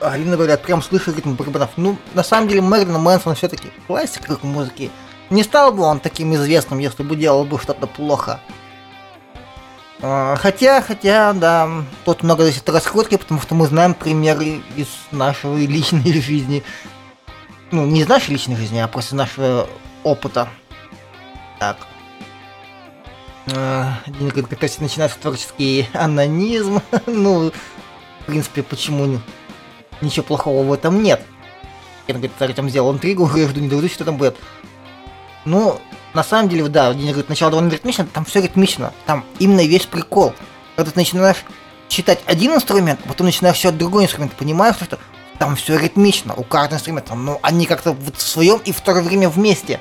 Алина 0.00 0.36
говорят, 0.36 0.62
прям 0.62 0.82
слышу 0.82 1.12
ритм 1.12 1.34
барабанов. 1.34 1.70
Ну, 1.76 1.96
на 2.14 2.22
самом 2.22 2.48
деле, 2.48 2.60
Мэрин 2.60 2.92
Мэнсон 2.92 3.34
все-таки 3.34 3.70
классик 3.86 4.28
рок 4.28 4.42
музыки. 4.42 4.90
Не 5.30 5.42
стал 5.42 5.72
бы 5.72 5.82
он 5.82 6.00
таким 6.00 6.34
известным, 6.34 6.78
если 6.78 7.02
бы 7.02 7.16
делал 7.16 7.44
бы 7.44 7.58
что-то 7.58 7.86
плохо. 7.86 8.40
А, 10.00 10.36
хотя, 10.36 10.80
хотя, 10.80 11.32
да, 11.32 11.68
тут 12.04 12.22
много 12.22 12.44
зависит 12.44 12.68
от 12.68 12.74
раскрутки, 12.74 13.16
потому 13.16 13.40
что 13.40 13.54
мы 13.54 13.66
знаем 13.66 13.94
примеры 13.94 14.62
из 14.76 14.88
нашей 15.10 15.66
личной 15.66 16.20
жизни. 16.20 16.62
Ну, 17.70 17.84
не 17.84 18.00
из 18.00 18.08
нашей 18.08 18.30
личной 18.30 18.56
жизни, 18.56 18.78
а 18.78 18.88
просто 18.88 19.16
нашего 19.16 19.68
опыта. 20.04 20.48
Так. 21.58 21.76
А, 23.54 23.98
Дина 24.06 24.30
говорит, 24.30 24.48
как 24.48 24.62
раз 24.62 24.78
начинается 24.78 25.18
творческий 25.18 25.88
анонизм. 25.92 26.80
ну, 27.06 27.50
в 28.20 28.24
принципе, 28.26 28.62
почему 28.62 29.20
ничего 30.00 30.22
плохого 30.22 30.62
в 30.64 30.72
этом 30.72 31.02
нет? 31.02 31.22
Я 32.06 32.14
говорит, 32.14 32.32
Артем 32.40 32.70
сделал 32.70 32.92
интригу, 32.92 33.30
я 33.36 33.48
жду 33.48 33.60
не 33.60 33.68
дождусь, 33.68 33.92
что 33.92 34.04
там 34.04 34.16
будет. 34.16 34.36
Ну, 35.48 35.80
на 36.12 36.22
самом 36.22 36.50
деле, 36.50 36.68
да, 36.68 36.92
Дина 36.92 37.12
говорит, 37.12 37.30
начало 37.30 37.52
довольно 37.52 37.70
ритмично, 37.70 38.06
там 38.06 38.26
все 38.26 38.42
ритмично. 38.42 38.92
Там 39.06 39.24
именно 39.38 39.64
весь 39.64 39.86
прикол. 39.86 40.34
Когда 40.76 40.90
ты 40.90 40.98
начинаешь 40.98 41.38
читать 41.88 42.20
один 42.26 42.52
инструмент, 42.54 43.00
потом 43.04 43.26
начинаешь 43.26 43.56
считать 43.56 43.78
другой 43.78 44.04
инструмент, 44.04 44.34
понимаешь, 44.34 44.76
что 44.76 44.98
там 45.38 45.56
все 45.56 45.78
ритмично, 45.78 46.34
у 46.34 46.42
каждого 46.44 46.76
инструмента, 46.76 47.14
ну, 47.14 47.38
они 47.40 47.64
как-то 47.64 47.92
вот 47.92 48.16
в 48.16 48.20
своем 48.20 48.58
и 48.66 48.72
в 48.72 48.80
то 48.82 48.94
же 48.94 49.00
время 49.00 49.30
вместе. 49.30 49.80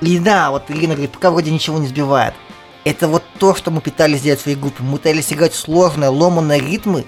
И 0.00 0.18
да, 0.18 0.50
вот 0.50 0.70
Ирина 0.70 0.94
говорит, 0.94 1.12
пока 1.12 1.30
вроде 1.30 1.50
ничего 1.50 1.78
не 1.78 1.86
сбивает. 1.86 2.32
Это 2.84 3.06
вот 3.06 3.22
то, 3.38 3.54
что 3.54 3.70
мы 3.70 3.82
пытались 3.82 4.20
сделать 4.20 4.40
в 4.40 4.44
своей 4.44 4.56
группе. 4.56 4.82
Мы 4.82 4.96
пытались 4.96 5.30
играть 5.30 5.54
сложные, 5.54 6.08
ломаные 6.08 6.60
ритмы, 6.60 7.04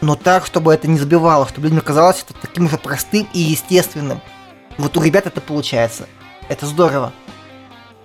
но 0.00 0.14
так, 0.14 0.46
чтобы 0.46 0.72
это 0.72 0.86
не 0.86 0.98
сбивало, 0.98 1.48
чтобы 1.48 1.66
людям 1.68 1.80
казалось 1.80 2.24
это 2.24 2.38
таким 2.40 2.68
же 2.68 2.78
простым 2.78 3.28
и 3.32 3.40
естественным. 3.40 4.20
Вот 4.78 4.96
у 4.96 5.02
ребят 5.02 5.26
это 5.26 5.40
получается. 5.40 6.08
Это 6.48 6.66
здорово. 6.66 7.12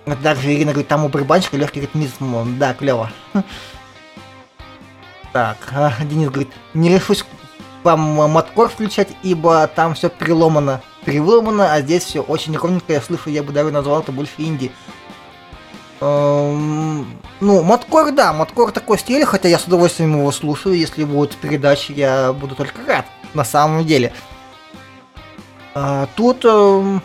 Вот 0.04 0.20
также 0.22 0.52
Ирина 0.52 0.72
говорит, 0.72 0.88
там 0.88 1.04
у 1.04 1.08
барабанщика 1.08 1.56
легкий 1.56 1.80
ритмизм. 1.80 2.58
Да, 2.58 2.74
клево. 2.74 3.10
Так, 5.32 5.56
а, 5.72 5.92
Денис 6.04 6.28
говорит, 6.28 6.52
не 6.74 6.90
решусь 6.90 7.24
вам 7.82 8.00
маткор 8.00 8.68
включать, 8.68 9.08
ибо 9.22 9.66
там 9.66 9.94
все 9.94 10.08
переломано 10.08 10.80
переломано, 11.04 11.72
а 11.72 11.80
здесь 11.80 12.04
все 12.04 12.20
очень 12.20 12.56
ровненько. 12.56 12.92
Я 12.92 13.00
слышу, 13.00 13.30
я 13.30 13.42
бы 13.42 13.52
даже 13.52 13.70
назвал 13.70 14.00
это 14.00 14.12
больше 14.12 14.32
инди. 14.38 14.72
Эм, 16.00 17.20
ну, 17.40 17.62
Маткор, 17.62 18.12
да, 18.12 18.32
Маткор 18.32 18.72
такой 18.72 18.98
стиль, 18.98 19.24
хотя 19.24 19.48
я 19.48 19.58
с 19.58 19.64
удовольствием 19.64 20.18
его 20.18 20.32
слушаю. 20.32 20.76
Если 20.76 21.04
будут 21.04 21.36
передачи, 21.36 21.92
я 21.92 22.32
буду 22.32 22.54
только 22.54 22.80
рад, 22.86 23.06
на 23.34 23.44
самом 23.44 23.86
деле. 23.86 24.12
А, 25.74 26.06
тут, 26.14 26.44
э, 26.44 27.00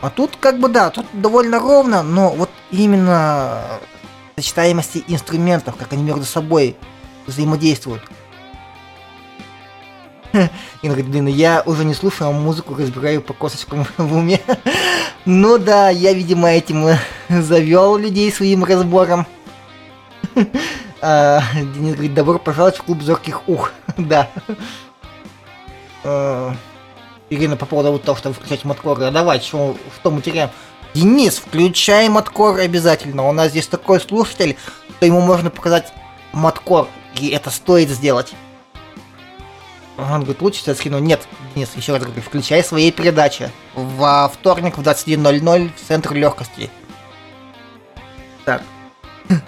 а 0.00 0.10
тут 0.10 0.36
как 0.36 0.58
бы 0.58 0.68
да, 0.68 0.90
тут 0.90 1.06
довольно 1.12 1.60
ровно, 1.60 2.02
но 2.02 2.30
вот 2.30 2.50
именно 2.70 3.62
сочетаемости 4.36 5.04
инструментов, 5.06 5.76
как 5.76 5.92
они 5.92 6.02
между 6.02 6.24
собой 6.24 6.76
взаимодействуют. 7.26 8.02
И 10.82 10.88
блин, 10.88 11.26
я 11.28 11.62
уже 11.64 11.84
не 11.84 11.94
слушаю, 11.94 12.30
а 12.30 12.32
музыку 12.32 12.74
разбираю 12.74 13.22
по 13.22 13.32
косточкам 13.34 13.86
в 13.96 14.16
уме. 14.16 14.40
ну 15.24 15.58
да, 15.58 15.88
я, 15.88 16.12
видимо, 16.12 16.50
этим 16.50 16.86
завел 17.28 17.96
людей 17.96 18.32
своим 18.32 18.64
разбором. 18.64 19.26
а, 21.00 21.40
Денис 21.54 21.94
говорит, 21.94 22.14
добро 22.14 22.38
пожаловать 22.38 22.78
в 22.78 22.82
клуб 22.82 23.02
зорких 23.02 23.48
ух. 23.48 23.72
да. 23.96 24.28
Ирина 27.30 27.56
по 27.56 27.66
поводу 27.66 27.98
того, 27.98 28.16
чтобы 28.16 28.34
включать 28.34 28.64
маткор. 28.64 29.02
А 29.02 29.10
давай, 29.10 29.40
что, 29.40 29.76
что 29.96 30.10
мы 30.10 30.22
теряем? 30.22 30.50
Денис, 30.94 31.38
включай 31.38 32.08
маткор 32.08 32.58
обязательно. 32.58 33.28
У 33.28 33.32
нас 33.32 33.50
здесь 33.50 33.66
такой 33.66 34.00
слушатель, 34.00 34.56
что 34.96 35.06
ему 35.06 35.20
можно 35.20 35.50
показать 35.50 35.92
маткор. 36.32 36.88
И 37.16 37.28
это 37.28 37.50
стоит 37.50 37.90
сделать. 37.90 38.32
Он 39.98 40.20
говорит, 40.20 40.40
лучше 40.40 40.60
сейчас 40.60 40.78
скину. 40.78 40.98
Нет, 41.00 41.26
Денис, 41.54 41.70
еще 41.74 41.92
раз 41.92 42.02
говорю, 42.02 42.22
включай 42.22 42.62
свои 42.62 42.92
передачи. 42.92 43.50
Во 43.74 44.28
вторник 44.28 44.78
в 44.78 44.80
21.00 44.80 45.70
в 45.76 45.88
Центр 45.88 46.14
легкости. 46.14 46.70
Так. 48.44 48.62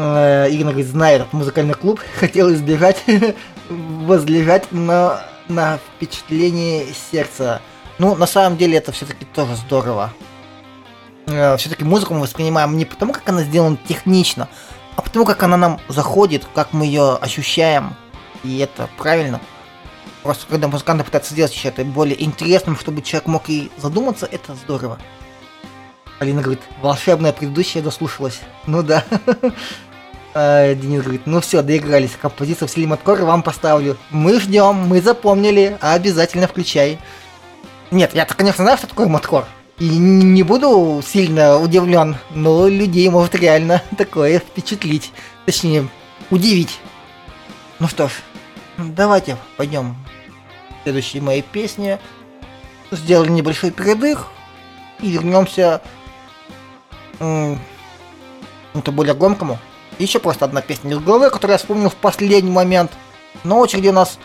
Э, 0.00 0.46
Ирина 0.48 0.70
говорит, 0.70 0.86
знает 0.86 1.22
этот 1.22 1.32
музыкальный 1.32 1.74
клуб, 1.74 2.00
хотел 2.20 2.54
избежать 2.54 3.02
возлежать 3.68 4.70
на, 4.70 5.24
на 5.48 5.78
впечатлении 5.78 6.86
сердца. 7.10 7.60
Ну, 7.98 8.14
на 8.14 8.26
самом 8.26 8.56
деле, 8.56 8.78
это 8.78 8.92
все-таки 8.92 9.24
тоже 9.24 9.56
здорово. 9.56 10.12
Э, 11.26 11.56
все-таки 11.56 11.84
музыку 11.84 12.14
мы 12.14 12.20
воспринимаем 12.20 12.76
не 12.76 12.84
потому, 12.84 13.12
как 13.12 13.28
она 13.28 13.42
сделана 13.42 13.76
технично, 13.88 14.48
а 14.96 15.02
потому, 15.02 15.24
как 15.24 15.42
она 15.42 15.56
нам 15.56 15.80
заходит, 15.88 16.46
как 16.54 16.72
мы 16.72 16.86
ее 16.86 17.16
ощущаем, 17.16 17.94
и 18.44 18.58
это 18.58 18.88
правильно. 18.96 19.40
Просто 20.22 20.46
когда 20.48 20.68
музыканты 20.68 21.04
пытаются 21.04 21.32
сделать 21.32 21.58
это 21.64 21.84
более 21.84 22.22
интересным, 22.22 22.76
чтобы 22.76 23.02
человек 23.02 23.28
мог 23.28 23.48
и 23.48 23.70
задуматься, 23.76 24.26
это 24.30 24.54
здорово. 24.54 24.98
Алина 26.18 26.42
говорит, 26.42 26.62
волшебная 26.82 27.32
предыдущая 27.32 27.82
дослушалась. 27.82 28.40
Ну 28.66 28.82
да. 28.82 29.04
А, 30.34 30.74
Денис 30.74 31.02
говорит, 31.02 31.22
ну 31.26 31.40
все, 31.40 31.62
доигрались. 31.62 32.16
Композицию 32.20 32.68
в 32.68 32.70
стиле 32.70 32.86
Маткора 32.86 33.24
вам 33.24 33.42
поставлю. 33.42 33.96
Мы 34.10 34.40
ждем, 34.40 34.74
мы 34.74 35.00
запомнили, 35.00 35.76
обязательно 35.80 36.46
включай. 36.46 36.98
Нет, 37.90 38.14
я-то, 38.14 38.34
конечно, 38.34 38.64
знаю, 38.64 38.78
что 38.78 38.86
такое 38.86 39.08
Маткор. 39.08 39.46
И 39.78 39.88
не 39.88 40.42
буду 40.42 41.00
сильно 41.06 41.58
удивлен, 41.58 42.16
но 42.30 42.66
людей 42.66 43.08
может 43.08 43.34
реально 43.34 43.82
такое 43.96 44.40
впечатлить. 44.40 45.12
Точнее, 45.46 45.88
удивить. 46.30 46.80
Ну 47.78 47.86
что 47.86 48.08
ж, 48.08 48.12
давайте 48.76 49.36
пойдем 49.56 49.96
к 50.80 50.82
следующей 50.82 51.20
моей. 51.20 51.44
Сделали 52.90 53.28
небольшой 53.28 53.70
передых 53.70 54.28
и 55.00 55.10
вернемся 55.10 55.80
к 57.18 57.58
более 58.90 59.14
громкому. 59.14 59.58
Еще 59.98 60.18
просто 60.18 60.44
одна 60.44 60.60
песня 60.60 60.92
из 60.92 60.98
головы, 60.98 61.30
которую 61.30 61.54
я 61.54 61.58
вспомнил 61.58 61.90
в 61.90 61.96
последний 61.96 62.50
момент. 62.50 62.92
На 63.44 63.56
очереди 63.56 63.88
у 63.88 63.92
нас 63.92 64.18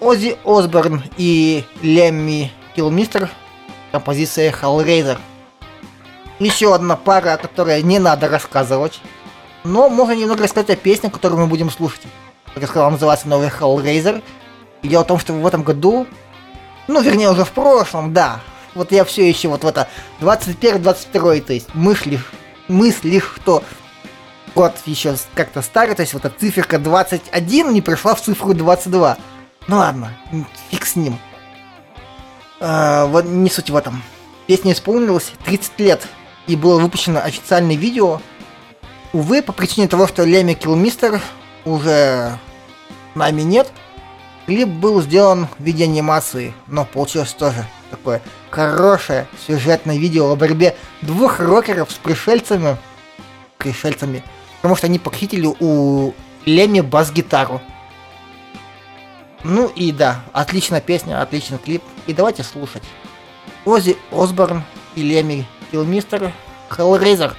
Оззи 0.00 0.38
Осборн 0.44 1.02
и 1.16 1.64
Лемми 1.82 2.52
Килмистер. 2.74 3.30
Композиция 3.92 4.52
Hellraiser. 4.52 5.18
Еще 6.38 6.74
одна 6.74 6.96
пара, 6.96 7.38
которая 7.40 7.82
не 7.82 7.98
надо 7.98 8.28
рассказывать. 8.28 9.00
Но 9.64 9.88
можно 9.88 10.12
немного 10.12 10.44
рассказать 10.44 10.70
о 10.70 10.76
песне, 10.76 11.10
которую 11.10 11.40
мы 11.40 11.46
будем 11.46 11.70
слушать 11.70 12.02
как 12.56 12.62
я 12.62 12.68
сказал, 12.68 12.90
называется 12.90 13.28
новый 13.28 13.48
Hellraiser. 13.48 14.22
И 14.80 14.88
дело 14.88 15.04
в 15.04 15.06
том, 15.06 15.18
что 15.18 15.34
в 15.34 15.46
этом 15.46 15.62
году, 15.62 16.06
ну, 16.88 17.02
вернее, 17.02 17.30
уже 17.30 17.44
в 17.44 17.50
прошлом, 17.50 18.14
да, 18.14 18.40
вот 18.74 18.92
я 18.92 19.04
все 19.04 19.28
еще 19.28 19.48
вот 19.48 19.62
в 19.62 19.66
это 19.66 19.88
21-22, 20.22 21.40
то 21.42 21.52
есть 21.52 21.74
мысли, 21.74 22.18
мысли, 22.68 23.18
что 23.18 23.62
год 24.56 24.74
еще 24.86 25.14
как-то 25.34 25.60
старый, 25.60 25.94
то 25.94 26.00
есть 26.00 26.14
вот 26.14 26.24
эта 26.24 26.36
циферка 26.40 26.78
21 26.78 27.74
не 27.74 27.82
пришла 27.82 28.14
в 28.14 28.22
цифру 28.22 28.54
22. 28.54 29.18
Ну 29.68 29.76
ладно, 29.76 30.16
фиг 30.70 30.86
с 30.86 30.96
ним. 30.96 31.18
А, 32.58 33.04
вот 33.04 33.26
не 33.26 33.50
суть 33.50 33.68
в 33.68 33.76
этом. 33.76 34.02
Песня 34.46 34.72
исполнилась 34.72 35.32
30 35.44 35.78
лет, 35.80 36.08
и 36.46 36.56
было 36.56 36.80
выпущено 36.80 37.20
официальное 37.20 37.76
видео. 37.76 38.22
Увы, 39.12 39.42
по 39.42 39.52
причине 39.52 39.88
того, 39.88 40.06
что 40.06 40.24
Леми 40.24 40.54
Киллмистер 40.54 41.20
уже 41.66 42.38
нами 43.14 43.42
нет. 43.42 43.70
Клип 44.46 44.68
был 44.68 45.02
сделан 45.02 45.48
в 45.58 45.62
виде 45.62 45.84
анимации, 45.84 46.54
но 46.66 46.86
получилось 46.86 47.32
тоже 47.32 47.66
такое 47.90 48.22
хорошее 48.50 49.26
сюжетное 49.46 49.98
видео 49.98 50.30
о 50.30 50.36
борьбе 50.36 50.76
двух 51.02 51.40
рокеров 51.40 51.90
с 51.90 51.96
пришельцами, 51.96 52.78
пришельцами 53.58 54.24
потому 54.66 54.78
что 54.78 54.88
они 54.88 54.98
похитили 54.98 55.46
у 55.46 56.12
Леми 56.44 56.80
бас-гитару. 56.80 57.60
Ну 59.44 59.68
и 59.68 59.92
да, 59.92 60.24
отличная 60.32 60.80
песня, 60.80 61.22
отличный 61.22 61.58
клип. 61.58 61.84
И 62.08 62.12
давайте 62.12 62.42
слушать. 62.42 62.82
Ози 63.64 63.96
Осборн 64.10 64.64
и 64.96 65.02
Леми 65.02 65.46
Килмистер 65.70 66.32
Hellraiser. 66.68 67.34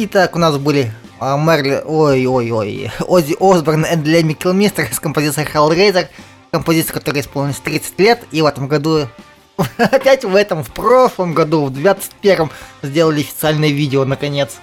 Итак, 0.00 0.36
у 0.36 0.38
нас 0.38 0.56
были 0.58 0.92
а, 1.18 1.36
Мерли... 1.36 1.82
Ой-ой-ой. 1.84 2.92
Оззи 3.00 3.34
Осборн 3.40 3.84
и 3.84 3.96
Леми 3.96 4.34
Килмистер 4.34 4.86
с 4.94 5.00
композицией 5.00 5.48
Hellraiser. 5.52 6.06
Композиция, 6.52 6.94
которая 6.94 7.20
исполнилась 7.20 7.58
30 7.58 7.98
лет. 7.98 8.22
И 8.30 8.40
в 8.40 8.46
этом 8.46 8.68
году... 8.68 9.08
Опять 9.76 10.24
в 10.24 10.36
этом, 10.36 10.62
в 10.62 10.70
прошлом 10.70 11.34
году, 11.34 11.64
в 11.64 11.72
21-м, 11.72 12.48
сделали 12.82 13.22
официальное 13.22 13.70
видео, 13.70 14.04
наконец. 14.04 14.58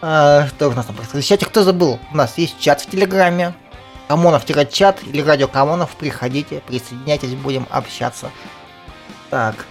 А, 0.00 0.46
что 0.46 0.68
у 0.68 0.72
нас 0.74 0.86
там 0.86 0.94
происходит? 0.94 1.42
В 1.42 1.48
кто 1.48 1.64
забыл? 1.64 1.98
У 2.12 2.16
нас 2.16 2.38
есть 2.38 2.60
чат 2.60 2.80
в 2.82 2.88
Телеграме. 2.88 3.52
Камонов-чат 4.06 5.00
или 5.08 5.22
радио 5.22 5.48
Камонов. 5.48 5.90
Приходите, 5.96 6.62
присоединяйтесь, 6.68 7.34
будем 7.34 7.66
общаться. 7.68 8.30
Так. 9.28 9.66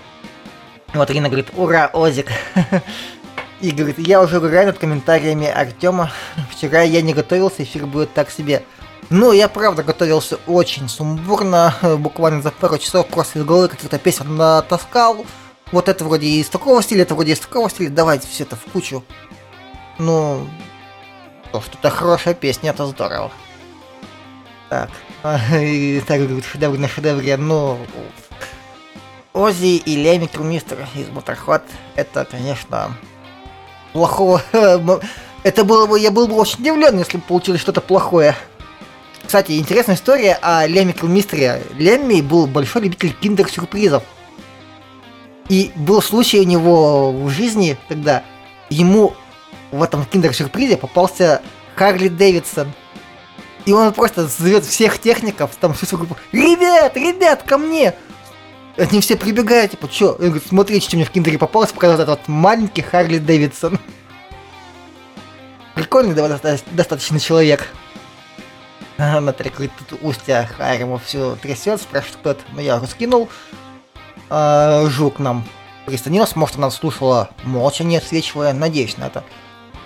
Вот 0.94 1.10
Рина 1.10 1.30
говорит, 1.30 1.48
ура, 1.56 1.90
Озик. 1.94 2.28
И 3.62 3.72
говорит, 3.72 4.00
я 4.00 4.22
уже 4.22 4.38
угораю 4.38 4.68
над 4.68 4.78
комментариями 4.78 5.48
Артема. 5.48 6.12
Вчера 6.52 6.82
я 6.82 7.02
не 7.02 7.14
готовился, 7.14 7.64
эфир 7.64 7.86
будет 7.86 8.14
так 8.14 8.30
себе. 8.30 8.64
Ну, 9.10 9.32
я 9.32 9.48
правда 9.48 9.84
готовился 9.84 10.40
очень 10.48 10.90
сумбурно, 10.90 11.76
буквально 12.00 12.42
за 12.42 12.52
пару 12.52 12.78
часов 12.78 13.08
просто 13.08 13.40
из 13.40 13.46
головы 13.46 13.70
каких-то 13.70 14.00
песен 14.00 14.36
натаскал. 14.36 15.26
Вот 15.72 15.90
это 15.90 16.04
вроде 16.06 16.28
из 16.28 16.50
такого 16.50 16.82
стиля, 16.82 17.04
это 17.04 17.16
вроде 17.16 17.34
из 17.34 17.40
такого 17.40 17.70
стиля, 17.70 17.90
давайте 17.90 18.28
все 18.28 18.44
это 18.44 18.56
в 18.56 18.64
кучу. 18.72 19.04
Ну, 20.00 20.48
то, 21.52 21.62
что 21.62 21.78
это 21.78 21.90
хорошая 21.90 22.34
песня, 22.34 22.72
это 22.72 22.86
здорово. 22.88 23.32
Так, 24.70 24.90
и 25.54 26.02
так 26.06 26.20
говорит, 26.20 26.46
шедевр 26.46 26.78
на 26.78 26.88
шедевре, 26.88 27.38
ну... 27.38 27.78
Ози 29.34 29.76
и 29.76 29.96
Леми 29.98 30.28
Крумистер 30.28 30.78
из 30.96 31.10
Моторхот, 31.10 31.64
это, 31.96 32.24
конечно, 32.24 32.96
плохого... 33.96 34.42
Это 35.44 35.64
было 35.64 35.86
бы... 35.86 36.00
Я 36.00 36.12
был 36.12 36.28
бы 36.28 36.36
очень 36.36 36.60
удивлен, 36.60 36.98
если 37.00 37.18
бы 37.18 37.24
получилось 37.24 37.62
что-то 37.62 37.80
плохое. 37.80 38.36
Кстати, 39.26 39.54
интересная 39.58 39.96
история 39.96 40.38
о 40.42 40.68
Лемми 40.68 40.92
Килмистере. 40.92 41.62
Лемми 41.78 42.22
был 42.22 42.46
большой 42.46 42.84
любитель 42.84 43.14
киндер-сюрпризов. 43.14 44.04
И 45.48 45.72
был 45.76 46.02
случай 46.02 46.42
у 46.42 46.44
него 46.44 47.12
в 47.12 47.30
жизни, 47.30 47.78
когда 47.88 48.24
ему 48.70 49.14
в 49.72 49.82
этом 49.82 50.04
киндер-сюрпризе 50.06 50.78
попался 50.78 51.42
Харли 51.76 52.10
Дэвидсон. 52.10 52.74
И 53.66 53.72
он 53.72 53.94
просто 53.94 54.28
зовет 54.28 54.66
всех 54.66 55.00
техников, 55.00 55.52
там 55.60 55.74
всю 55.74 55.86
свою 55.86 56.06
группу, 56.06 56.22
ребят, 56.32 56.98
ребят, 56.98 57.44
ко 57.44 57.58
мне! 57.58 57.96
Они 58.78 59.00
все 59.00 59.16
прибегают, 59.16 59.72
типа, 59.72 59.88
чё? 59.88 60.14
Он 60.14 60.26
говорит, 60.26 60.48
смотрите, 60.48 60.86
что 60.86 60.98
мне 60.98 61.06
в 61.06 61.12
киндере 61.12 61.38
попалось, 61.38 61.72
показал 61.72 62.00
этот 62.00 62.28
маленький 62.28 62.82
Харли 62.82 63.20
Дэвидсон. 63.20 63.80
Прикольный 65.76 66.14
достаточно 66.14 67.20
человек. 67.20 67.68
Наталья 68.98 69.52
говорит, 69.52 69.72
тут 69.78 70.00
устья 70.02 70.50
Хариму 70.58 71.02
все 71.04 71.36
трясет, 71.36 71.82
спрашивает, 71.82 72.18
кто 72.18 72.32
это. 72.32 72.42
Ну, 72.54 72.62
я 72.62 72.80
раскинул. 72.80 73.30
А, 74.30 74.86
Жук 74.88 75.20
нам 75.20 75.46
присоединился, 75.86 76.38
может, 76.40 76.58
она 76.58 76.72
слушала 76.72 77.30
молча, 77.44 77.84
не 77.84 77.98
отсвечивая, 77.98 78.54
надеюсь 78.54 78.98
на 78.98 79.06
это. 79.06 79.24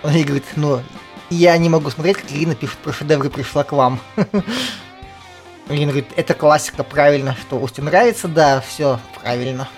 Он 0.03 0.11
ей 0.11 0.23
говорит, 0.23 0.45
ну, 0.55 0.81
я 1.29 1.57
не 1.57 1.69
могу 1.69 1.89
смотреть, 1.89 2.17
как 2.17 2.31
Ирина 2.31 2.55
пишет 2.55 2.77
про 2.77 2.93
шедевры 2.93 3.29
пришла 3.29 3.63
к 3.63 3.71
вам. 3.71 3.99
Ирина 5.69 5.91
говорит, 5.91 6.11
это 6.15 6.33
классика, 6.33 6.83
правильно, 6.83 7.35
что 7.39 7.59
Усте 7.59 7.81
нравится, 7.81 8.27
да, 8.27 8.59
все 8.59 8.99
правильно. 9.21 9.69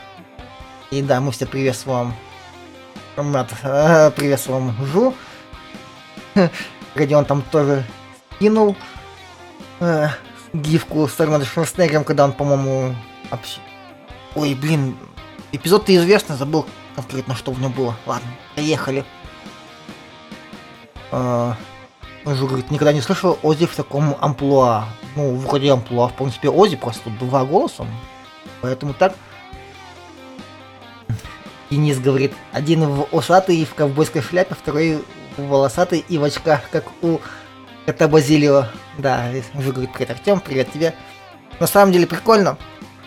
И 0.89 1.01
да, 1.01 1.19
мы 1.19 1.31
все 1.31 1.45
приветствуем 1.45 2.13
приветствуем 3.15 4.73
Жу. 4.85 5.13
Родион 6.95 7.25
там 7.25 7.41
тоже 7.41 7.83
кинул 8.39 8.75
э, 9.79 10.07
гифку 10.53 11.07
с 11.07 11.19
Арнольдом 11.19 11.47
Шварценеггером, 11.47 12.03
когда 12.03 12.25
он, 12.25 12.33
по-моему, 12.33 12.95
вообще... 13.29 13.59
Ой, 14.35 14.55
блин, 14.55 14.97
эпизод-то 15.51 15.93
известный, 15.95 16.37
забыл 16.37 16.65
конкретно, 16.95 17.35
что 17.35 17.51
в 17.51 17.59
нем 17.59 17.71
было. 17.71 17.95
Ладно, 18.05 18.27
поехали. 18.55 19.05
Э, 21.11 21.53
Жу 22.25 22.47
говорит, 22.47 22.71
никогда 22.71 22.93
не 22.93 23.01
слышал 23.01 23.37
Ози 23.43 23.65
в 23.65 23.75
таком 23.75 24.15
амплуа. 24.19 24.85
Ну, 25.15 25.35
вроде 25.35 25.71
амплуа, 25.71 26.07
в 26.07 26.13
принципе, 26.13 26.49
Ози 26.49 26.75
просто 26.75 27.09
два 27.19 27.45
голоса. 27.45 27.85
Поэтому 28.61 28.93
так. 28.93 29.13
Денис 31.69 31.99
говорит, 31.99 32.33
один 32.51 32.85
в 32.85 33.07
усатый 33.11 33.63
в 33.63 33.73
ковбойской 33.73 34.21
шляпе, 34.21 34.55
второй 34.55 35.03
волосатый 35.37 36.03
и 36.07 36.17
в 36.17 36.23
очках, 36.23 36.69
как 36.69 36.85
у 37.01 37.19
это 37.85 38.07
Базилио. 38.07 38.65
Да, 38.97 39.31
говорит, 39.53 39.91
привет, 39.93 40.11
Артем, 40.11 40.39
привет 40.39 40.71
тебе. 40.71 40.93
На 41.59 41.67
самом 41.67 41.91
деле 41.91 42.07
прикольно. 42.07 42.57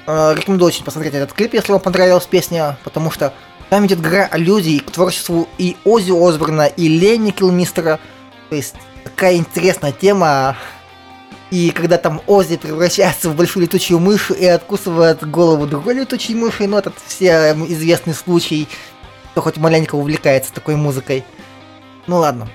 Э, 0.07 0.35
рекомендую 0.35 0.69
очень 0.69 0.85
посмотреть 0.85 1.15
этот 1.15 1.33
клип, 1.33 1.55
если 1.55 1.73
вам 1.73 1.81
понравилась 1.81 2.27
песня, 2.27 2.77
потому 2.85 3.11
что 3.11 3.33
там 3.71 3.87
идет 3.87 4.01
игра 4.01 4.29
аллюзий 4.31 4.81
к 4.81 4.91
творчеству 4.91 5.49
и 5.59 5.77
Ози 5.85 6.13
Осборна, 6.13 6.67
и 6.67 6.89
Ленни 6.89 7.31
Килмистера. 7.31 7.99
То 8.51 8.57
есть 8.57 8.75
такая 9.03 9.37
интересная 9.37 9.93
тема. 9.93 10.57
И 11.51 11.71
когда 11.71 11.99
там 11.99 12.21
Ози 12.27 12.57
превращается 12.57 13.31
в 13.31 13.37
большую 13.37 13.65
летучую 13.65 14.01
мышь 14.01 14.31
и 14.31 14.47
откусывает 14.47 15.29
голову 15.29 15.67
другой 15.67 15.95
летучей 15.95 16.35
мыши, 16.35 16.67
ну 16.67 16.79
этот 16.79 16.95
всем 17.07 17.67
известный 17.67 18.15
случай, 18.15 18.69
кто 19.33 19.43
хоть 19.43 19.57
маленько 19.57 19.95
увлекается 19.95 20.53
такой 20.53 20.77
музыкой. 20.77 21.25
Ну 22.07 22.19
ладно, 22.19 22.49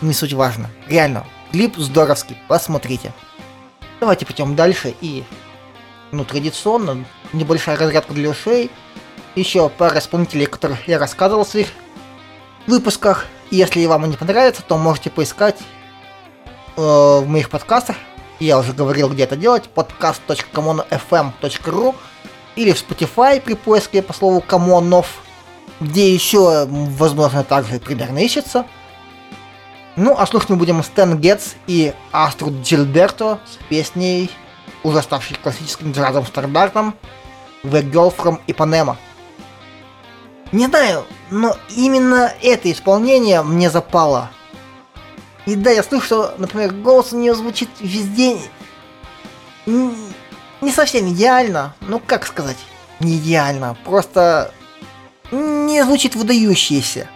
не 0.00 0.14
суть 0.14 0.32
важно. 0.32 0.70
Реально, 0.88 1.26
клип 1.52 1.76
здоровский, 1.76 2.36
посмотрите. 2.48 3.12
Давайте 4.00 4.24
пойдем 4.24 4.54
дальше 4.54 4.94
и, 5.00 5.24
ну, 6.10 6.24
традиционно, 6.24 7.04
небольшая 7.32 7.76
разрядка 7.76 8.14
для 8.14 8.30
ушей. 8.30 8.70
Еще 9.34 9.68
пара 9.68 9.98
исполнителей, 9.98 10.46
о 10.46 10.50
которых 10.50 10.88
я 10.88 10.98
рассказывал 10.98 11.44
в 11.44 11.48
своих 11.48 11.68
выпусках. 12.66 13.26
Если 13.50 13.84
вам 13.86 14.04
они 14.04 14.16
понравятся, 14.16 14.62
то 14.62 14.78
можете 14.78 15.10
поискать 15.10 15.58
э, 16.76 16.80
в 16.80 17.26
моих 17.26 17.50
подкастах. 17.50 17.96
Я 18.40 18.58
уже 18.58 18.72
говорил, 18.72 19.08
где 19.10 19.22
это 19.24 19.36
делать. 19.36 19.68
podcast.comonfm.ru 19.74 21.94
или 22.56 22.72
в 22.72 22.82
Spotify 22.82 23.40
при 23.40 23.54
поиске 23.54 24.02
по 24.02 24.12
слову 24.12 24.40
Камонов, 24.40 25.22
где 25.78 26.12
еще, 26.12 26.66
возможно, 26.66 27.44
также 27.44 27.78
примерно 27.78 28.18
ищется. 28.18 28.66
Ну, 29.96 30.16
а 30.18 30.26
слушать 30.26 30.50
мы 30.50 30.56
будем 30.56 30.82
Стэн 30.82 31.16
Гетц 31.18 31.52
и 31.66 31.94
Аструд 32.12 32.62
Джильберто 32.62 33.40
с 33.46 33.56
песней, 33.68 34.30
уже 34.82 35.02
ставшей 35.02 35.36
классическим 35.36 35.92
джазовым 35.92 36.26
стандартом 36.26 36.94
The 37.62 37.88
Girl 37.90 38.10
from 38.16 38.40
Ipanema. 38.46 38.96
Не 40.52 40.66
знаю, 40.66 41.04
но 41.30 41.56
именно 41.76 42.32
это 42.42 42.72
исполнение 42.72 43.42
мне 43.42 43.70
запало. 43.70 44.30
И 45.46 45.54
да, 45.54 45.70
я 45.70 45.82
слышу, 45.82 46.04
что, 46.06 46.34
например, 46.38 46.72
голос 46.72 47.12
у 47.12 47.18
нее 47.18 47.34
звучит 47.34 47.68
везде 47.80 48.38
не 49.66 50.72
совсем 50.72 51.08
идеально, 51.12 51.74
ну 51.80 52.00
как 52.04 52.26
сказать, 52.26 52.56
не 53.00 53.16
идеально, 53.16 53.76
просто 53.84 54.52
не 55.30 55.82
звучит 55.84 56.16
выдающееся. 56.16 57.08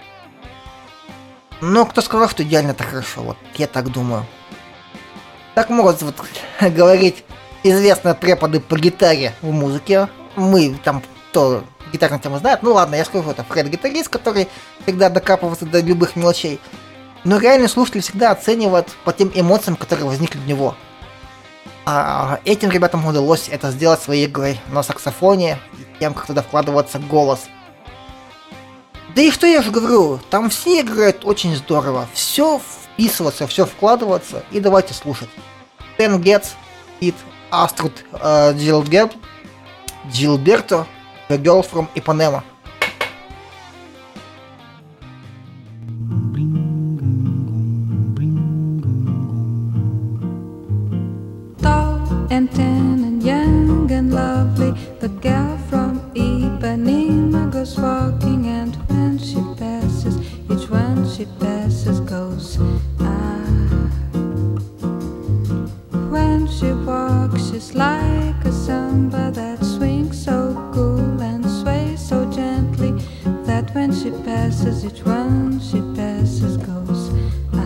Но 1.60 1.86
кто 1.86 2.00
сказал, 2.00 2.28
что 2.28 2.42
идеально 2.42 2.72
это 2.72 2.84
хорошо? 2.84 3.22
Вот 3.22 3.36
я 3.54 3.66
так 3.66 3.90
думаю. 3.90 4.26
Так 5.54 5.70
могут 5.70 6.02
вот 6.02 6.16
говорить 6.60 7.24
известные 7.62 8.14
преподы 8.14 8.60
по 8.60 8.76
гитаре 8.78 9.34
в 9.40 9.50
музыке. 9.50 10.08
Мы 10.36 10.76
там 10.84 11.02
то 11.32 11.64
гитарную 11.92 12.20
тему 12.20 12.38
знают. 12.38 12.62
Ну 12.62 12.72
ладно, 12.72 12.96
я 12.96 13.04
скажу, 13.04 13.30
это 13.30 13.44
Фред 13.44 13.68
гитарист, 13.68 14.08
который 14.08 14.48
всегда 14.82 15.08
докапывается 15.08 15.64
до 15.64 15.80
любых 15.80 16.16
мелочей. 16.16 16.60
Но 17.24 17.38
реальный 17.38 17.68
слушатель 17.68 18.02
всегда 18.02 18.30
оценивает 18.30 18.88
по 19.04 19.12
тем 19.12 19.32
эмоциям, 19.34 19.76
которые 19.76 20.06
возникли 20.06 20.38
в 20.38 20.46
него. 20.46 20.76
А 21.86 22.40
этим 22.44 22.70
ребятам 22.70 23.04
удалось 23.06 23.48
это 23.50 23.70
сделать 23.70 24.00
своей 24.00 24.26
игрой 24.26 24.60
на 24.68 24.82
саксофоне 24.82 25.58
тем, 26.00 26.14
как 26.14 26.26
туда 26.26 26.42
вкладывается 26.42 26.98
голос. 26.98 27.46
Да 29.14 29.22
и 29.22 29.30
что 29.30 29.46
я 29.46 29.62
же 29.62 29.70
говорю, 29.70 30.18
там 30.30 30.50
все 30.50 30.80
играют 30.80 31.24
очень 31.24 31.54
здорово, 31.54 32.08
все 32.14 32.58
вписываться, 32.58 33.46
все 33.46 33.64
вкладываться, 33.64 34.42
и 34.50 34.60
давайте 34.60 34.92
слушать. 34.92 35.28
Gets, 35.98 36.48
Pit, 37.00 37.14
Astrid, 37.50 37.92
uh, 38.12 38.52
Gilbert, 38.54 39.12
Gilberto, 40.10 40.86
The 41.28 41.38
Girl 41.38 41.62
from 41.62 41.88
Ipanema. 41.94 42.42
Samba 68.64 69.30
that 69.30 69.62
swings 69.62 70.24
so 70.24 70.54
cool 70.72 71.20
and 71.20 71.44
sways 71.44 72.00
so 72.00 72.24
gently 72.32 72.92
that 73.44 73.74
when 73.74 73.92
she 73.92 74.10
passes, 74.24 74.86
each 74.86 75.04
one 75.04 75.60
she 75.60 75.80
passes 75.94 76.56
goes. 76.56 77.10
Ah. 77.52 77.60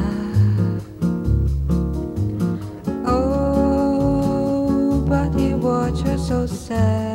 Oh, 3.06 5.04
but 5.08 5.38
he 5.38 5.54
watch 5.54 6.00
her 6.00 6.18
so 6.18 6.46
sadly. 6.46 7.07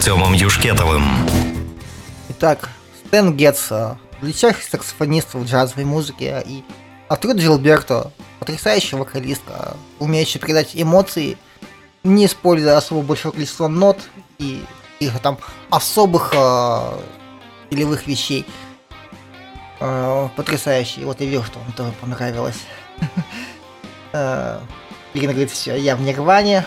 Артемом 0.00 0.32
Юшкетовым. 0.32 1.04
Итак, 2.30 2.70
Стэн 3.04 3.36
Гетс, 3.36 3.66
э, 3.70 3.96
величайший 4.22 4.62
саксофонист 4.62 5.34
в 5.34 5.44
джазовой 5.44 5.84
музыке, 5.84 6.42
и 6.46 6.64
Артур 7.06 7.36
Джилберто, 7.36 8.10
потрясающая 8.38 8.98
вокалистка, 8.98 9.76
умеющая 9.98 10.40
передать 10.40 10.70
эмоции, 10.72 11.36
не 12.02 12.24
используя 12.24 12.78
особо 12.78 13.02
большое 13.02 13.34
количество 13.34 13.68
нот 13.68 13.98
и 14.38 14.64
их 15.00 15.20
там 15.20 15.36
особых 15.68 16.32
э, 16.34 16.98
вещей. 17.70 18.46
Э, 19.80 20.30
потрясающий. 20.34 21.04
Вот 21.04 21.20
я 21.20 21.26
вижу, 21.26 21.44
что 21.44 21.58
вам 21.58 21.72
тоже 21.72 21.92
понравилось. 22.00 22.60
Э, 24.12 24.60
Ирина 25.14 25.34
говорит, 25.34 25.52
все, 25.52 25.76
я 25.76 25.94
в 25.94 26.00
Нирване. 26.00 26.64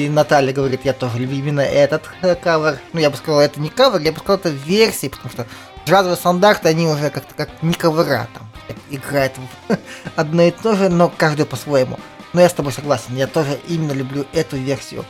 И 0.00 0.08
Наталья 0.08 0.52
говорит, 0.52 0.80
я 0.84 0.92
тоже 0.92 1.18
люблю 1.18 1.38
именно 1.38 1.60
этот 1.60 2.08
кавер. 2.42 2.78
Ну, 2.92 3.00
я 3.00 3.10
бы 3.10 3.16
сказал, 3.16 3.40
это 3.40 3.60
не 3.60 3.68
кавер, 3.68 4.00
я 4.00 4.12
бы 4.12 4.18
сказал, 4.18 4.38
это 4.38 4.48
версии, 4.48 5.08
потому 5.08 5.30
что 5.30 5.46
джазовые 5.86 6.16
стандарты, 6.16 6.68
они 6.68 6.86
уже 6.86 7.10
как-то 7.10 7.34
как 7.34 7.62
не 7.62 7.74
кавера 7.74 8.28
там 8.34 8.48
играют 8.88 9.34
в 9.68 9.76
одно 10.16 10.42
и 10.42 10.50
то 10.50 10.74
же, 10.74 10.88
но 10.88 11.08
каждый 11.08 11.46
по-своему. 11.46 11.98
Но 12.32 12.40
я 12.40 12.48
с 12.48 12.52
тобой 12.52 12.72
согласен, 12.72 13.16
я 13.16 13.26
тоже 13.26 13.58
именно 13.68 13.92
люблю 13.92 14.24
эту 14.32 14.56
версию. 14.56 15.04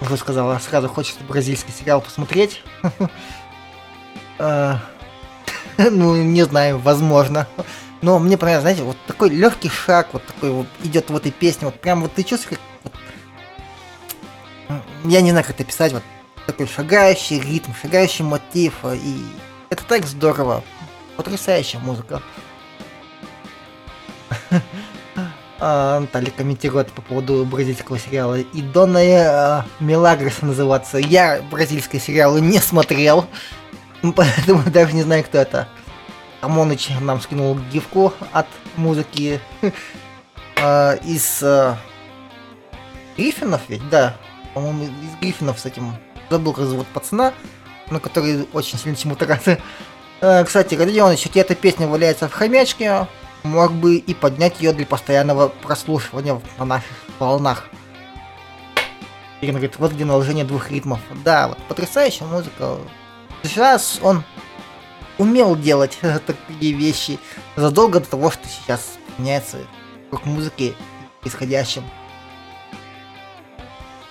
Уже 0.00 0.16
сказала, 0.16 0.58
сразу 0.58 0.88
хочется 0.88 1.24
бразильский 1.24 1.72
сериал 1.72 2.00
посмотреть. 2.00 2.62
Э, 4.38 4.76
Ну, 5.90 6.16
не 6.16 6.44
знаю, 6.44 6.78
возможно. 6.78 7.46
Но 8.00 8.18
мне 8.18 8.36
понравилось, 8.36 8.62
знаете, 8.62 8.82
вот 8.82 8.96
такой 9.06 9.30
легкий 9.30 9.68
шаг, 9.68 10.08
вот 10.12 10.26
такой 10.26 10.50
вот 10.50 10.66
идет 10.82 11.10
в 11.10 11.16
этой 11.16 11.30
песне, 11.30 11.66
вот 11.66 11.80
прям 11.80 12.02
вот 12.02 12.12
ты 12.12 12.24
чувствуешь, 12.24 12.60
я 15.04 15.20
не 15.20 15.30
знаю, 15.30 15.44
как 15.44 15.54
это 15.54 15.64
писать, 15.64 15.92
вот 15.92 16.02
такой 16.46 16.66
шагающий 16.66 17.40
ритм, 17.40 17.72
шагающий 17.80 18.24
мотив, 18.24 18.74
э, 18.84 18.96
и 18.96 19.24
это 19.70 19.84
так 19.84 20.06
здорово, 20.06 20.62
потрясающая 21.16 21.80
музыка. 21.80 22.22
А, 25.64 26.00
Наталья 26.00 26.32
комментирует 26.32 26.90
по 26.90 27.02
поводу 27.02 27.44
бразильского 27.44 27.96
сериала 27.96 28.40
и 28.40 28.62
Дона 28.62 29.64
Мелагроса 29.78 30.44
называться. 30.44 30.98
Я 30.98 31.40
бразильские 31.52 32.02
сериалы 32.02 32.40
не 32.40 32.58
смотрел, 32.58 33.26
поэтому 34.16 34.68
даже 34.68 34.92
не 34.92 35.04
знаю, 35.04 35.22
кто 35.22 35.38
это. 35.38 35.68
Амоныч 36.40 36.88
нам 37.00 37.20
скинул 37.20 37.56
гифку 37.72 38.12
от 38.32 38.48
музыки 38.74 39.40
а, 40.60 40.94
из 41.04 41.44
Гриффинов 43.16 43.60
ведь, 43.68 43.88
да. 43.88 44.16
По-моему, 44.54 44.84
из 44.84 45.20
Гриффинов 45.20 45.58
с 45.58 45.66
этим. 45.66 45.94
Забыл, 46.30 46.52
как 46.52 46.64
зовут 46.64 46.86
пацана, 46.88 47.32
но 47.90 48.00
который 48.00 48.48
очень 48.52 48.78
сильно 48.78 48.96
чему-то 48.96 49.26
рад. 49.26 49.60
А, 50.20 50.44
Кстати, 50.46 50.74
Родионович, 50.74 51.26
у 51.26 51.38
эта 51.38 51.54
песня 51.54 51.86
валяется 51.86 52.28
в 52.28 52.32
хомячке, 52.32 53.06
мог 53.42 53.72
бы 53.72 53.96
и 53.96 54.14
поднять 54.14 54.60
ее 54.60 54.72
для 54.72 54.86
постоянного 54.86 55.48
прослушивания 55.48 56.40
на 56.58 56.64
наших 56.64 56.92
волнах. 57.18 57.64
Ирина 59.40 59.58
говорит, 59.58 59.78
вот 59.78 59.92
где 59.92 60.04
наложение 60.04 60.44
двух 60.44 60.70
ритмов. 60.70 61.00
Да, 61.24 61.48
вот 61.48 61.58
потрясающая 61.64 62.26
музыка. 62.26 62.78
Сейчас 63.42 63.98
он 64.00 64.22
умел 65.18 65.56
делать 65.56 65.98
такие 66.26 66.72
вещи 66.72 67.18
задолго 67.56 68.00
до 68.00 68.08
того, 68.08 68.30
что 68.30 68.46
сейчас 68.46 68.98
меняется 69.18 69.58
круг 70.10 70.24
музыки 70.26 70.74
исходящим. 71.24 71.82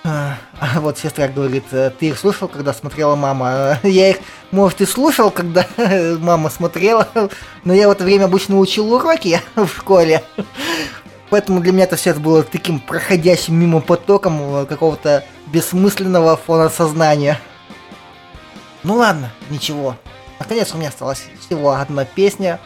А 0.04 0.36
а 0.62 0.80
вот 0.80 0.96
сестра 0.96 1.26
говорит, 1.26 1.64
«Э, 1.72 1.90
ты 1.90 2.06
их 2.06 2.18
слушал, 2.18 2.46
когда 2.46 2.72
смотрела 2.72 3.16
мама? 3.16 3.80
Я 3.82 4.10
их, 4.10 4.18
может, 4.52 4.80
и 4.80 4.86
слушал, 4.86 5.30
когда 5.30 5.66
мама 6.20 6.50
смотрела, 6.50 7.08
но 7.64 7.74
я 7.74 7.88
в 7.88 7.90
это 7.90 8.04
время 8.04 8.26
обычно 8.26 8.58
учил 8.58 8.92
уроки 8.94 9.40
в 9.56 9.66
школе. 9.66 10.22
Поэтому 11.30 11.60
для 11.60 11.72
меня 11.72 11.84
это 11.84 11.96
все 11.96 12.10
это 12.10 12.20
было 12.20 12.44
таким 12.44 12.78
проходящим 12.78 13.56
мимо 13.56 13.80
потоком 13.80 14.54
э, 14.54 14.66
какого-то 14.66 15.24
бессмысленного 15.46 16.36
фона 16.36 16.68
сознания. 16.68 17.40
Ну 18.84 18.96
ладно, 18.96 19.32
ничего. 19.50 19.96
Наконец 20.38 20.72
у 20.74 20.78
меня 20.78 20.88
осталась 20.88 21.24
всего 21.40 21.72
одна 21.72 22.04
песня. 22.04 22.60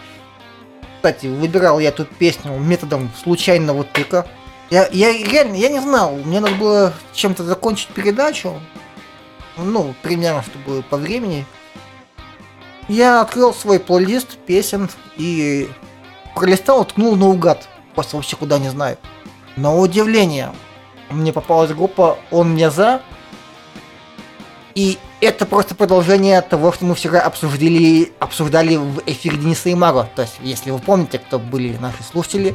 Кстати, 0.97 1.27
выбирал 1.27 1.79
я 1.79 1.89
эту 1.89 2.05
песню 2.05 2.53
методом 2.59 3.11
случайного 3.23 3.85
тыка. 3.85 4.27
Я, 4.71 4.89
я 4.89 5.13
реально, 5.13 5.55
я 5.55 5.69
не 5.69 5.81
знал, 5.81 6.13
мне 6.25 6.41
надо 6.41 6.57
было 6.57 6.93
чем-то 7.13 7.45
закончить 7.45 7.89
передачу. 7.89 8.61
Ну, 9.57 9.95
примерно, 10.03 10.43
чтобы 10.43 10.83
по 10.83 10.97
времени. 10.97 11.47
Я 12.89 13.21
открыл 13.21 13.55
свой 13.55 13.81
плейлист 13.81 14.37
песен 14.39 14.91
и 15.17 15.69
пролистал, 16.35 16.85
ткнул 16.85 17.17
наугад. 17.17 17.69
Просто 17.95 18.17
вообще 18.17 18.37
куда 18.37 18.59
не 18.59 18.69
знаю. 18.69 18.99
На 19.57 19.75
удивление, 19.75 20.53
мне 21.11 21.33
попалась 21.33 21.73
группа 21.73 22.19
«Он 22.31 22.51
мне 22.51 22.71
за», 22.71 23.01
и 24.75 24.99
это 25.23 25.47
просто 25.47 25.75
продолжение 25.75 26.43
того, 26.43 26.71
что 26.71 26.85
мы 26.85 26.95
вчера 26.95 27.21
обсуждали, 27.21 28.13
обсуждали 28.19 28.77
в 28.77 29.03
эфире 29.07 29.39
Дениса 29.39 29.71
и 29.71 29.75
Маро. 29.75 30.07
То 30.15 30.23
есть, 30.23 30.35
если 30.43 30.71
вы 30.71 30.79
помните, 30.79 31.19
кто 31.19 31.39
были 31.39 31.75
наши 31.79 32.03
слушатели, 32.03 32.55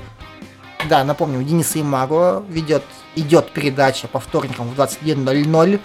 да, 0.90 1.04
напомню, 1.04 1.44
Дениса 1.44 1.80
и 1.80 1.84
Маро 1.84 2.44
ведет, 2.48 2.84
идет 3.16 3.52
передача 3.52 4.08
по 4.08 4.20
вторникам 4.20 4.70
в 4.70 4.80
21.00. 4.80 5.80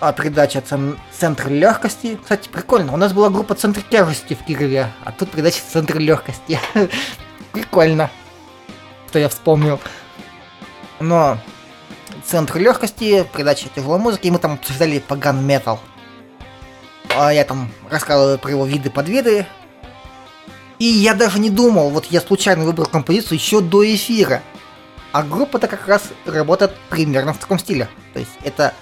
А 0.00 0.12
передача 0.12 0.60
цен, 0.60 0.98
Центр 1.12 1.48
легкости. 1.48 2.18
Кстати, 2.22 2.48
прикольно. 2.48 2.92
У 2.92 2.96
нас 2.96 3.12
была 3.12 3.30
группа 3.30 3.54
Центр 3.54 3.82
тяжести 3.82 4.34
в 4.34 4.44
Кирове, 4.44 4.92
а 5.04 5.12
тут 5.12 5.30
передача 5.30 5.60
Центр 5.72 5.98
легкости. 5.98 6.58
прикольно. 7.52 8.10
Что 9.08 9.18
я 9.18 9.28
вспомнил. 9.28 9.80
Но 11.00 11.38
Центр 12.24 12.58
легкости, 12.58 13.26
передача 13.34 13.68
тяжелой 13.74 13.98
музыки, 13.98 14.28
и 14.28 14.30
мы 14.30 14.38
там 14.38 14.54
обсуждали 14.54 15.00
паган 15.00 15.44
метал. 15.44 15.80
А 17.16 17.32
я 17.32 17.44
там 17.44 17.70
рассказывал 17.90 18.38
про 18.38 18.50
его 18.50 18.66
виды 18.66 18.90
подвиды. 18.90 19.46
И 20.78 20.84
я 20.84 21.14
даже 21.14 21.38
не 21.40 21.50
думал, 21.50 21.90
вот 21.90 22.06
я 22.06 22.20
случайно 22.20 22.64
выбрал 22.64 22.86
композицию 22.86 23.38
еще 23.38 23.60
до 23.60 23.84
эфира. 23.84 24.42
А 25.10 25.22
группа-то 25.22 25.66
как 25.66 25.88
раз 25.88 26.02
работает 26.26 26.76
примерно 26.88 27.32
в 27.32 27.38
таком 27.38 27.58
стиле. 27.58 27.88
То 28.12 28.20
есть 28.20 28.30
это 28.44 28.74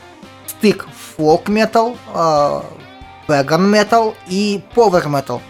стык 0.47 0.86
фолк 1.16 1.49
метал, 1.49 1.97
паган 3.26 3.70
метал 3.70 4.14
и 4.28 4.62
повер 4.74 5.09
метал. 5.09 5.40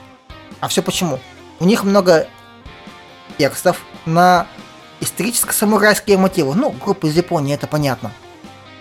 А 0.61 0.69
все 0.69 0.83
почему? 0.83 1.19
У 1.59 1.65
них 1.65 1.85
много 1.85 2.29
текстов 3.39 3.83
на 4.05 4.47
историческо-самурайские 5.01 6.17
мотивы. 6.17 6.55
Ну, 6.55 6.71
группа 6.71 7.07
из 7.07 7.17
Японии, 7.17 7.55
это 7.55 7.67
понятно. 7.67 8.13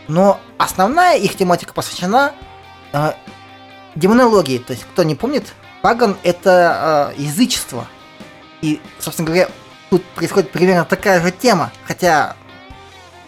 Но 0.07 0.39
основная 0.57 1.17
их 1.17 1.35
тематика 1.35 1.73
посвящена 1.73 2.33
э, 2.93 3.13
демонологии. 3.95 4.59
То 4.59 4.73
есть, 4.73 4.83
кто 4.83 5.03
не 5.03 5.15
помнит, 5.15 5.53
паган 5.85 6.17
это 6.23 7.13
э, 7.15 7.21
язычество. 7.21 7.85
И, 8.63 8.81
собственно 8.97 9.27
говоря, 9.27 9.49
тут 9.91 10.03
происходит 10.15 10.49
примерно 10.49 10.83
такая 10.83 11.21
же 11.21 11.29
тема. 11.29 11.71
Хотя 11.85 12.35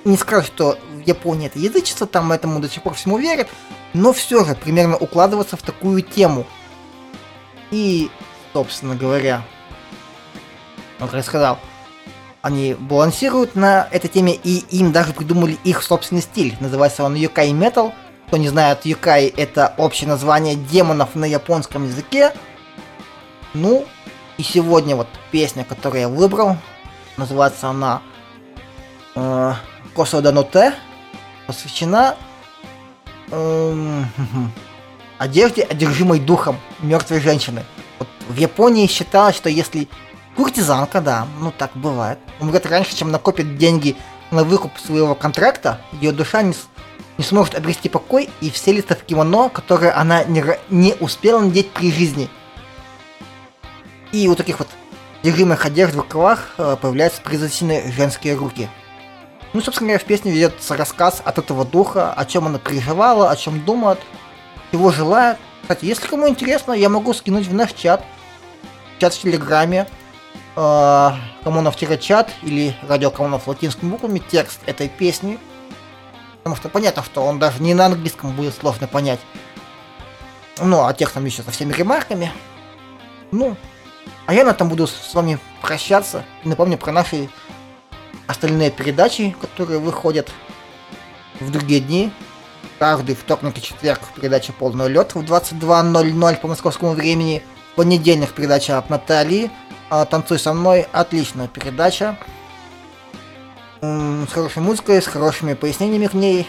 не 0.05 0.18
скажу, 0.18 0.47
что 0.47 0.80
в 0.91 1.08
Японии 1.08 1.45
это 1.45 1.60
язычество, 1.60 2.08
там 2.08 2.32
этому 2.32 2.60
до 2.60 2.68
сих 2.68 2.82
пор 2.82 2.95
всему 2.95 3.20
верят, 3.20 3.47
но 3.93 4.12
все 4.12 4.43
же 4.43 4.55
примерно 4.55 4.97
укладываться 4.97 5.55
в 5.55 5.62
такую 5.62 6.01
тему. 6.01 6.47
И, 7.70 8.10
собственно 8.53 8.95
говоря, 8.95 9.43
он 10.99 11.10
рассказал, 11.12 11.60
они 12.41 12.74
балансируют 12.74 13.53
на 13.53 13.88
этой 13.91 14.08
теме, 14.08 14.34
и 14.34 14.66
им 14.76 14.91
даже 14.91 15.14
придумали 15.14 15.60
их 15.64 15.84
собственный 15.84 16.24
стиль. 16.24 16.58
Называется 16.60 17.03
он 17.03 17.14
Юкай 17.14 17.51
Metal. 17.51 17.93
Кто 18.26 18.38
не 18.38 18.49
знает, 18.49 18.84
Юкай 18.84 19.28
это 19.28 19.76
общее 19.78 20.10
название 20.10 20.55
демонов 20.55 21.14
на 21.14 21.26
японском 21.26 21.86
языке. 21.86 22.34
Ну, 23.53 23.85
и 24.37 24.43
сегодня 24.43 24.95
вот 24.95 25.07
песня, 25.31 25.63
которую 25.63 26.01
я 26.01 26.09
выбрал, 26.09 26.57
называется 27.17 27.69
она 27.69 28.01
э, 29.15 29.53
Косода 29.95 30.31
Ноте, 30.31 30.73
посвящена 31.47 32.15
э, 33.31 34.03
одежде, 35.17 35.63
одержимой 35.63 36.19
духом 36.19 36.57
мертвой 36.79 37.19
женщины. 37.19 37.63
Вот 37.99 38.07
в 38.29 38.35
Японии 38.37 38.87
считалось, 38.87 39.35
что 39.35 39.49
если 39.49 39.87
Куртизанка, 40.37 41.01
да, 41.01 41.27
ну 41.39 41.51
так 41.51 41.71
бывает. 41.73 42.19
Умрет 42.39 42.67
раньше, 42.67 42.95
чем 42.95 43.09
накопит 43.09 43.57
деньги 43.57 43.95
на 44.29 44.43
выкуп 44.43 44.77
своего 44.77 45.15
контракта, 45.15 45.81
ее 45.93 46.11
душа 46.11 46.43
не, 46.43 46.53
не 47.17 47.23
сможет 47.23 47.55
обрести 47.55 47.89
покой 47.89 48.29
и 48.39 48.51
вселится 48.51 48.93
в 48.93 49.03
кимоно, 49.03 49.49
которое 49.49 49.97
она 49.97 50.23
не, 50.25 50.43
не 50.69 50.93
успела 50.99 51.39
надеть 51.39 51.71
при 51.71 51.91
жизни. 51.91 52.29
И 54.12 54.28
у 54.28 54.36
таких 54.36 54.60
вот 54.60 54.68
держимых 55.24 55.66
одежд 55.66 55.93
в 55.93 55.97
рукавах 55.97 56.53
э, 56.58 56.78
появляются 56.82 57.22
призрачные 57.22 57.91
женские 57.91 58.36
руки. 58.36 58.70
Ну, 59.53 59.62
собственно 59.62 59.89
говоря, 59.89 60.03
в 60.03 60.08
песне 60.08 60.32
ведется 60.32 60.76
рассказ 60.76 61.22
от 61.24 61.38
этого 61.38 61.66
духа, 61.66 62.14
о 62.14 62.26
чем 62.26 62.47
она 62.47 62.60
переживала, 62.60 63.32
о 63.32 63.36
чем 63.36 63.64
думает, 63.64 63.99
чего 64.72 64.91
желает. 64.91 65.38
Кстати, 65.62 65.86
если 65.86 66.08
кому 66.08 66.28
интересно, 66.28 66.74
я 66.74 66.89
могу 66.89 67.14
скинуть 67.14 67.47
в 67.47 67.53
наш 67.53 67.74
чат, 67.74 68.03
чат 68.99 69.14
в 69.14 69.22
Телеграме, 69.22 69.88
э, 70.55 71.10
Коммунов-чат 71.43 72.30
или 72.43 72.76
радио 72.88 73.12
Коммунов 73.12 73.47
латинскими 73.47 73.89
буквами 73.89 74.20
текст 74.20 74.60
этой 74.66 74.89
песни. 74.89 75.39
Потому 76.38 76.55
что 76.55 76.70
понятно, 76.70 77.03
что 77.03 77.24
он 77.24 77.39
даже 77.39 77.62
не 77.62 77.74
на 77.74 77.88
английском 77.88 78.32
будет 78.32 78.55
сложно 78.55 78.88
понять. 78.88 79.20
Ну, 80.60 80.86
а 80.86 80.93
текстом 80.93 81.26
еще 81.26 81.43
со 81.43 81.51
всеми 81.51 81.74
ремарками. 81.74 82.32
Ну, 83.32 83.58
а 84.28 84.34
я 84.34 84.43
на 84.43 84.49
этом 84.49 84.67
буду 84.67 84.86
с 84.88 85.13
вами 85.13 85.39
прощаться. 85.61 86.23
Напомню 86.43 86.78
про 86.78 86.91
наши 86.91 87.30
остальные 88.28 88.71
передачи, 88.71 89.36
которые 89.39 89.80
выходят 89.80 90.30
в 91.39 91.49
другие 91.49 91.80
дни. 91.80 92.11
Каждый 92.78 93.15
вторник 93.15 93.57
и 93.57 93.61
четверг 93.61 94.01
передача 94.15 94.51
«Полный 94.51 94.89
лед» 94.89 95.15
в 95.15 95.19
22.00 95.19 96.38
по 96.41 96.47
московскому 96.49 96.91
времени. 96.91 97.41
В 97.71 97.75
понедельник 97.78 98.34
передача 98.34 98.78
от 98.78 98.89
Натальи 98.89 99.49
а, 99.89 100.03
«Танцуй 100.03 100.39
со 100.39 100.53
мной» 100.53 100.86
отличная 100.91 101.47
передача. 101.47 102.17
С 103.80 104.34
хорошей 104.34 104.61
музыкой, 104.61 105.01
с 105.01 105.07
хорошими 105.07 105.53
пояснениями 105.53 106.07
к 106.07 106.13
ней. 106.13 106.47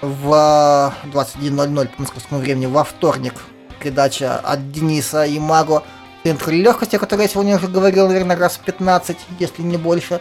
В 0.00 0.94
21.00 1.04 1.88
по 1.88 2.00
московскому 2.00 2.40
времени 2.40 2.66
во 2.66 2.84
вторник 2.84 3.34
передача 3.80 4.38
от 4.38 4.72
Дениса 4.72 5.24
и 5.24 5.38
Маго 5.38 5.82
«Центр 6.24 6.50
легкости», 6.50 6.96
о 6.96 6.98
которой 6.98 7.22
я 7.22 7.28
сегодня 7.28 7.56
уже 7.56 7.68
говорил, 7.68 8.08
наверное, 8.08 8.36
раз 8.36 8.58
15, 8.64 9.16
если 9.38 9.62
не 9.62 9.76
больше. 9.76 10.20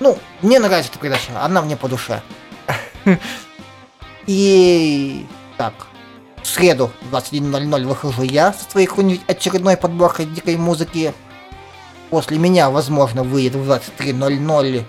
Ну, 0.00 0.18
мне 0.42 0.60
нравится 0.60 0.92
эта 0.92 1.00
передача, 1.00 1.32
она 1.42 1.60
мне 1.62 1.76
по 1.76 1.88
душе. 1.88 2.22
И 4.26 5.26
так, 5.56 5.74
в 6.42 6.46
среду 6.46 6.90
в 7.02 7.14
21.00 7.14 7.86
выхожу 7.86 8.22
я 8.22 8.52
со 8.52 8.70
своей 8.70 8.86
какой-нибудь 8.86 9.22
очередной 9.26 9.76
подборкой 9.76 10.26
дикой 10.26 10.56
музыки. 10.56 11.12
После 12.10 12.38
меня, 12.38 12.70
возможно, 12.70 13.22
выйдет 13.22 13.54
в 13.54 13.70
23.00 13.70 14.84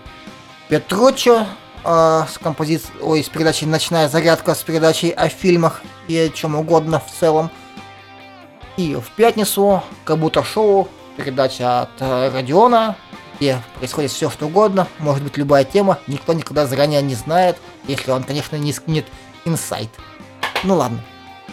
Петручо 0.69 1.47
э, 1.83 2.23
с 2.31 2.37
композицией, 2.37 2.93
ой, 3.01 3.23
с 3.23 3.29
передачей 3.29 3.65
«Ночная 3.65 4.07
зарядка», 4.07 4.53
с 4.53 4.61
передачей 4.61 5.09
о 5.09 5.27
фильмах 5.29 5.81
и 6.07 6.17
о 6.17 6.29
чем 6.29 6.55
угодно 6.55 6.99
в 6.99 7.19
целом. 7.19 7.49
И 8.79 8.95
в 8.95 9.11
пятницу 9.11 9.83
Кабута 10.05 10.41
Шоу, 10.41 10.87
передача 11.17 11.81
от 11.81 11.89
э, 11.99 12.29
Родиона, 12.33 12.95
где 13.35 13.61
происходит 13.77 14.09
все 14.09 14.29
что 14.29 14.45
угодно, 14.45 14.87
может 14.99 15.21
быть 15.21 15.35
любая 15.35 15.65
тема, 15.65 15.99
никто 16.07 16.31
никогда 16.31 16.65
заранее 16.65 17.01
не 17.01 17.13
знает, 17.13 17.57
если 17.89 18.11
он, 18.11 18.23
конечно, 18.23 18.55
не 18.55 18.71
скинет 18.71 19.05
инсайт. 19.43 19.89
Ну 20.63 20.77
ладно, 20.77 21.03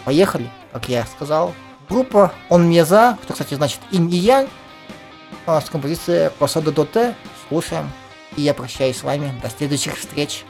поехали, 0.05 0.49
как 0.71 0.87
я 0.87 1.05
сказал. 1.05 1.53
Группа 1.89 2.31
Он 2.47 2.67
мне 2.67 2.85
за, 2.85 3.17
что, 3.23 3.33
кстати, 3.33 3.55
значит 3.55 3.81
инь 3.91 4.09
и 4.09 4.15
янь, 4.15 4.47
а, 5.45 5.59
с 5.59 5.69
композицией 5.69 6.29
Посада 6.29 6.71
Доте. 6.71 7.13
Слушаем. 7.49 7.91
И 8.37 8.41
я 8.41 8.53
прощаюсь 8.53 8.99
с 8.99 9.03
вами. 9.03 9.37
До 9.43 9.49
следующих 9.49 9.97
встреч. 9.97 10.45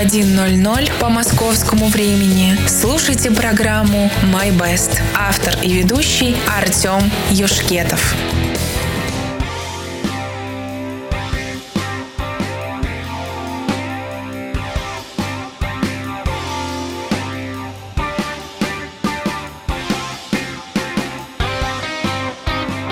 21.00 0.00 0.98
по 0.98 1.10
московскому 1.10 1.88
времени 1.88 2.56
слушайте 2.66 3.30
программу 3.30 4.10
«My 4.32 4.50
Best». 4.50 4.98
Автор 5.14 5.58
и 5.62 5.74
ведущий 5.74 6.36
Артем 6.48 7.10
Юшкетов. 7.30 8.14